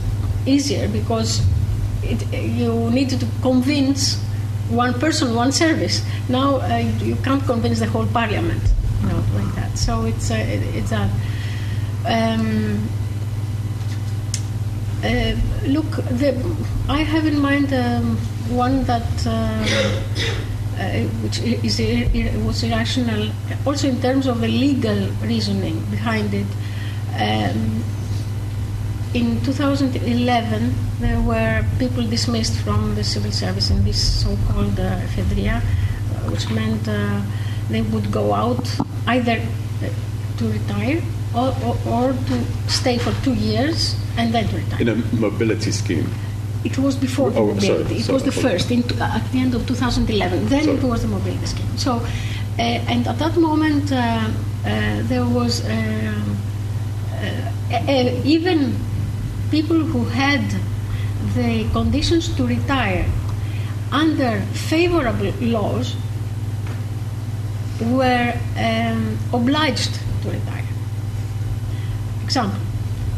[0.46, 1.42] easier because
[2.04, 4.18] it, you need to convince
[4.72, 6.04] one person, one service.
[6.30, 8.64] Now uh, you can't convince the whole parliament,
[9.02, 9.78] you know, like that.
[9.78, 11.10] So it's it, it's a.
[12.06, 12.90] Um,
[15.04, 15.36] uh,
[15.66, 16.32] look, the,
[16.88, 18.18] I have in mind um,
[18.50, 19.32] one that uh,
[20.80, 21.80] uh, which is
[22.46, 23.32] was irrational,
[23.66, 26.48] also in terms of the legal reasoning behind it.
[27.20, 27.84] Um,
[29.14, 35.58] in 2011, there were people dismissed from the civil service in this so-called uh, Fedria,
[35.58, 37.22] uh, which meant uh,
[37.70, 38.64] they would go out
[39.08, 39.90] either uh,
[40.38, 41.02] to retire
[41.36, 44.82] or, or, or to stay for two years and then retire.
[44.82, 46.10] In a mobility scheme.
[46.64, 47.68] It was before the Oh, mobility.
[47.68, 50.48] sorry, it sorry, was the first in, at the end of 2011.
[50.48, 51.78] Then it was the mobility scheme.
[51.78, 56.14] So, uh, and at that moment, uh, uh, there was uh,
[57.14, 58.76] uh, uh, even
[59.52, 60.44] people who had
[61.36, 63.06] the conditions to retire
[63.92, 64.40] under
[64.72, 65.96] favorable laws
[67.82, 70.64] were um, obliged to retire.
[72.24, 72.60] Example,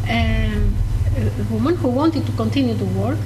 [0.09, 0.75] um,
[1.15, 3.19] a woman who wanted to continue to work,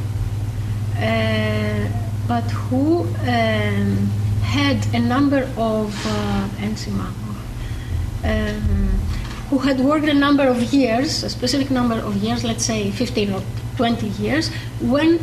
[0.98, 1.88] uh,
[2.28, 4.10] but who um,
[4.44, 7.08] had a number of uh, enzima,
[8.26, 8.90] um,
[9.50, 13.34] who had worked a number of years, a specific number of years, let's say 15
[13.34, 13.42] or
[13.78, 14.52] 20 years,
[14.82, 15.20] when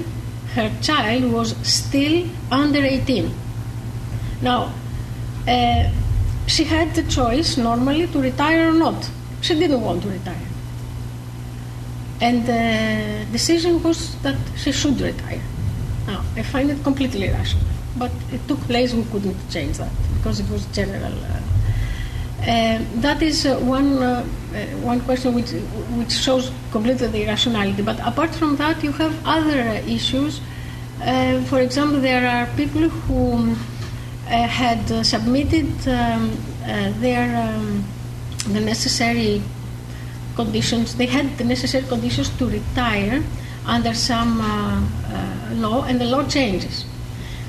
[0.54, 3.34] her child was still under 18.
[4.40, 4.72] Now,
[5.46, 5.90] uh,
[6.46, 9.10] she had the choice normally to retire or not.
[9.42, 10.48] She didn't want to retire.
[12.20, 15.42] And the decision was that she should retire.
[16.06, 17.66] Now, I find it completely irrational.
[17.96, 21.12] But it took place, we couldn't change that because it was general.
[21.12, 21.40] Uh,
[22.44, 25.50] that is uh, one, uh, uh, one question which,
[25.96, 27.82] which shows completely the irrationality.
[27.82, 30.40] But apart from that, you have other uh, issues.
[31.02, 33.66] Uh, for example, there are people who um,
[34.26, 37.84] uh, had uh, submitted um, uh, their um,
[38.52, 39.42] the necessary
[40.36, 40.96] conditions.
[40.96, 43.22] They had the necessary conditions to retire
[43.66, 44.80] under some uh,
[45.12, 46.84] uh, law, and the law changes.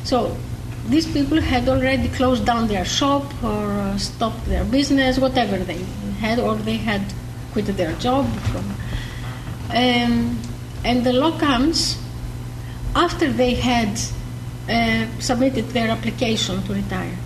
[0.04, 0.38] So
[0.88, 5.82] these people had already closed down their shop or uh, stopped their business, whatever they
[6.20, 7.02] had, or they had
[7.52, 8.26] quit their job.
[9.70, 10.40] Um,
[10.84, 11.98] and the law comes
[12.96, 14.00] after they had
[14.70, 17.18] uh, submitted their application to retire,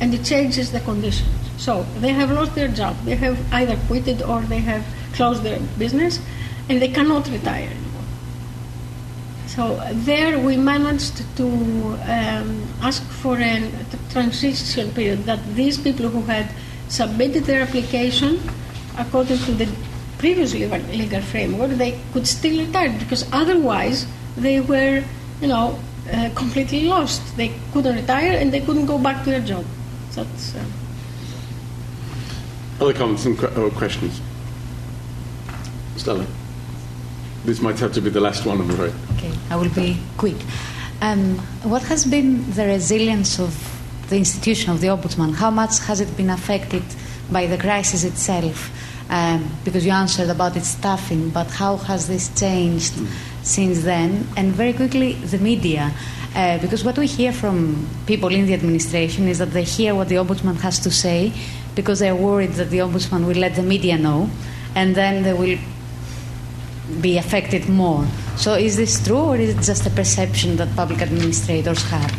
[0.00, 1.28] and it changes the conditions.
[1.56, 5.58] So they have lost their job, they have either quitted or they have closed their
[5.78, 6.20] business,
[6.68, 7.70] and they cannot retire.
[9.50, 11.48] So there we managed to
[12.06, 13.68] um, ask for a
[14.10, 16.54] transition period that these people who had
[16.88, 18.38] submitted their application
[18.96, 19.68] according to the
[20.18, 24.06] previous legal framework, they could still retire because otherwise
[24.36, 25.02] they were,
[25.40, 25.76] you know,
[26.12, 27.20] uh, completely lost.
[27.36, 29.64] They couldn't retire and they couldn't go back to their job.
[30.14, 30.64] That's, uh,
[32.80, 34.20] Other comments and or questions?
[35.96, 36.24] Stella?
[37.44, 38.92] This might have to be the last one, I'm afraid.
[39.16, 40.36] Okay, I will be quick.
[41.00, 43.54] Um, what has been the resilience of
[44.10, 45.34] the institution of the Ombudsman?
[45.34, 46.82] How much has it been affected
[47.32, 48.70] by the crisis itself?
[49.08, 52.94] Um, because you answered about its staffing, but how has this changed
[53.42, 54.26] since then?
[54.36, 55.92] And very quickly, the media.
[56.34, 60.08] Uh, because what we hear from people in the administration is that they hear what
[60.08, 61.32] the Ombudsman has to say
[61.74, 64.30] because they're worried that the Ombudsman will let the media know
[64.76, 65.58] and then they will
[67.00, 68.06] be affected more.
[68.36, 72.12] So is this true or is it just a perception that public administrators have?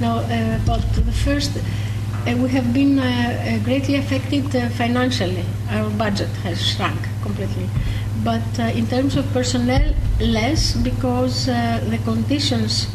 [0.00, 5.44] Now, uh, about the first, uh, we have been uh, uh, greatly affected uh, financially.
[5.70, 7.68] Our budget has shrunk completely.
[8.22, 12.88] But uh, in terms of personnel, less because the conditions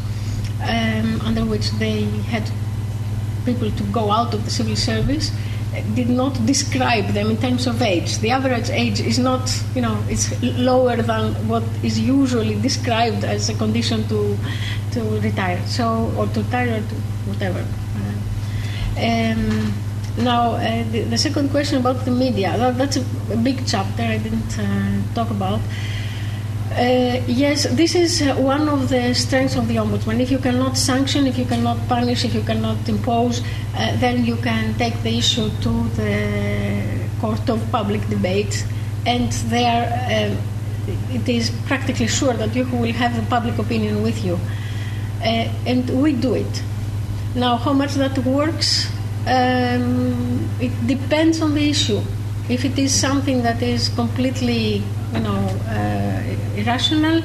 [0.64, 2.50] um, under which they had
[3.46, 5.32] people to go out of the civil service
[5.96, 8.18] did not describe them in terms of age.
[8.20, 13.50] The average age is not, you know, it's lower than what is usually described as
[13.50, 14.38] a condition to
[14.92, 15.62] to retire.
[15.68, 16.96] So or to retire, or to
[17.30, 17.66] whatever.
[19.00, 19.74] Um,
[20.18, 22.58] now, uh, the, the, second question about the media.
[22.58, 25.62] That, that's a, a, big chapter I didn't uh, talk about.
[26.80, 30.22] Uh, yes, this is uh, one of the strengths of the ombudsman.
[30.22, 33.42] If you cannot sanction, if you cannot punish, if you cannot impose,
[33.76, 38.66] uh, then you can take the issue to the court of public debate,
[39.06, 44.24] and there uh, it is practically sure that you will have the public opinion with
[44.24, 44.40] you.
[45.20, 46.64] Uh, and we do it.
[47.36, 48.90] Now, how much that works,
[49.28, 52.00] um, it depends on the issue.
[52.48, 54.82] If it is something that is completely
[55.14, 57.22] you know, uh, irrational,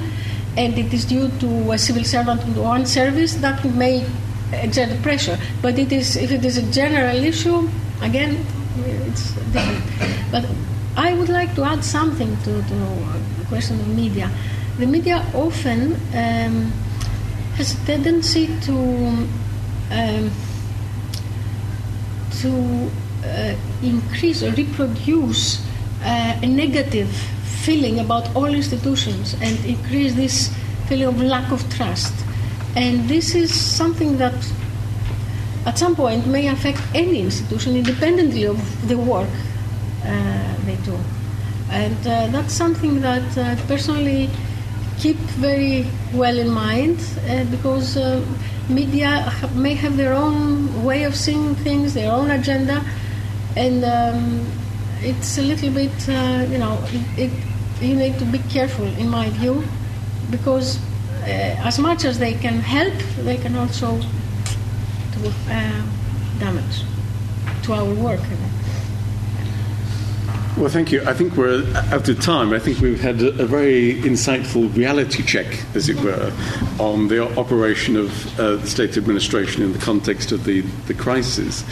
[0.57, 4.05] and it is due to a civil servant to one service that may
[4.53, 5.39] exert pressure.
[5.63, 7.69] But it is, if it is a general issue,
[8.01, 8.45] again,
[9.07, 9.85] it's different.
[10.31, 10.47] But
[10.97, 12.75] I would like to add something to, to
[13.39, 14.31] the question of media.
[14.79, 16.73] The media often um,
[17.57, 18.75] has a tendency to
[19.91, 20.31] um,
[22.41, 22.91] to
[23.25, 25.65] uh, increase or reproduce
[26.03, 27.11] uh, a negative
[27.65, 30.53] feeling about all institutions and increase this
[30.89, 32.13] feeling of lack of trust.
[32.77, 34.35] And this is something that
[35.67, 38.59] at some point may affect any institution independently of
[38.89, 39.29] the work
[40.05, 40.99] uh, they do.
[41.71, 44.29] And uh, that's something that uh, personally
[44.99, 48.25] keep very well in mind uh, because uh,
[48.69, 52.85] media may have their own way of seeing things, their own agenda,
[53.57, 54.47] and um,
[55.01, 56.79] it's a little bit, uh, you know,
[57.17, 57.31] it
[57.81, 59.65] you need to be careful, in my view,
[60.31, 60.79] because
[61.23, 61.27] uh,
[61.65, 62.95] as much as they can help,
[63.25, 65.83] they can also do uh,
[66.39, 66.83] damage
[67.63, 68.21] to our work.
[70.57, 71.03] Well, thank you.
[71.05, 72.53] I think we're out of time.
[72.53, 76.33] I think we've had a, a very insightful reality check, as it were,
[76.79, 81.65] on the operation of uh, the state administration in the context of the, the crisis.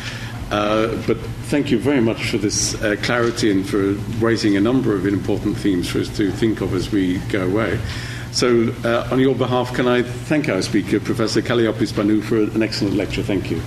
[0.53, 1.17] Uh, but
[1.49, 3.93] thank you very much for this uh, clarity and for
[4.23, 7.81] raising a number of important themes for us to think of as we go away.
[8.33, 12.63] So, uh, on your behalf, can I thank our speaker, Professor Kalliopi Spanou, for an
[12.63, 13.23] excellent lecture.
[13.23, 13.61] Thank you.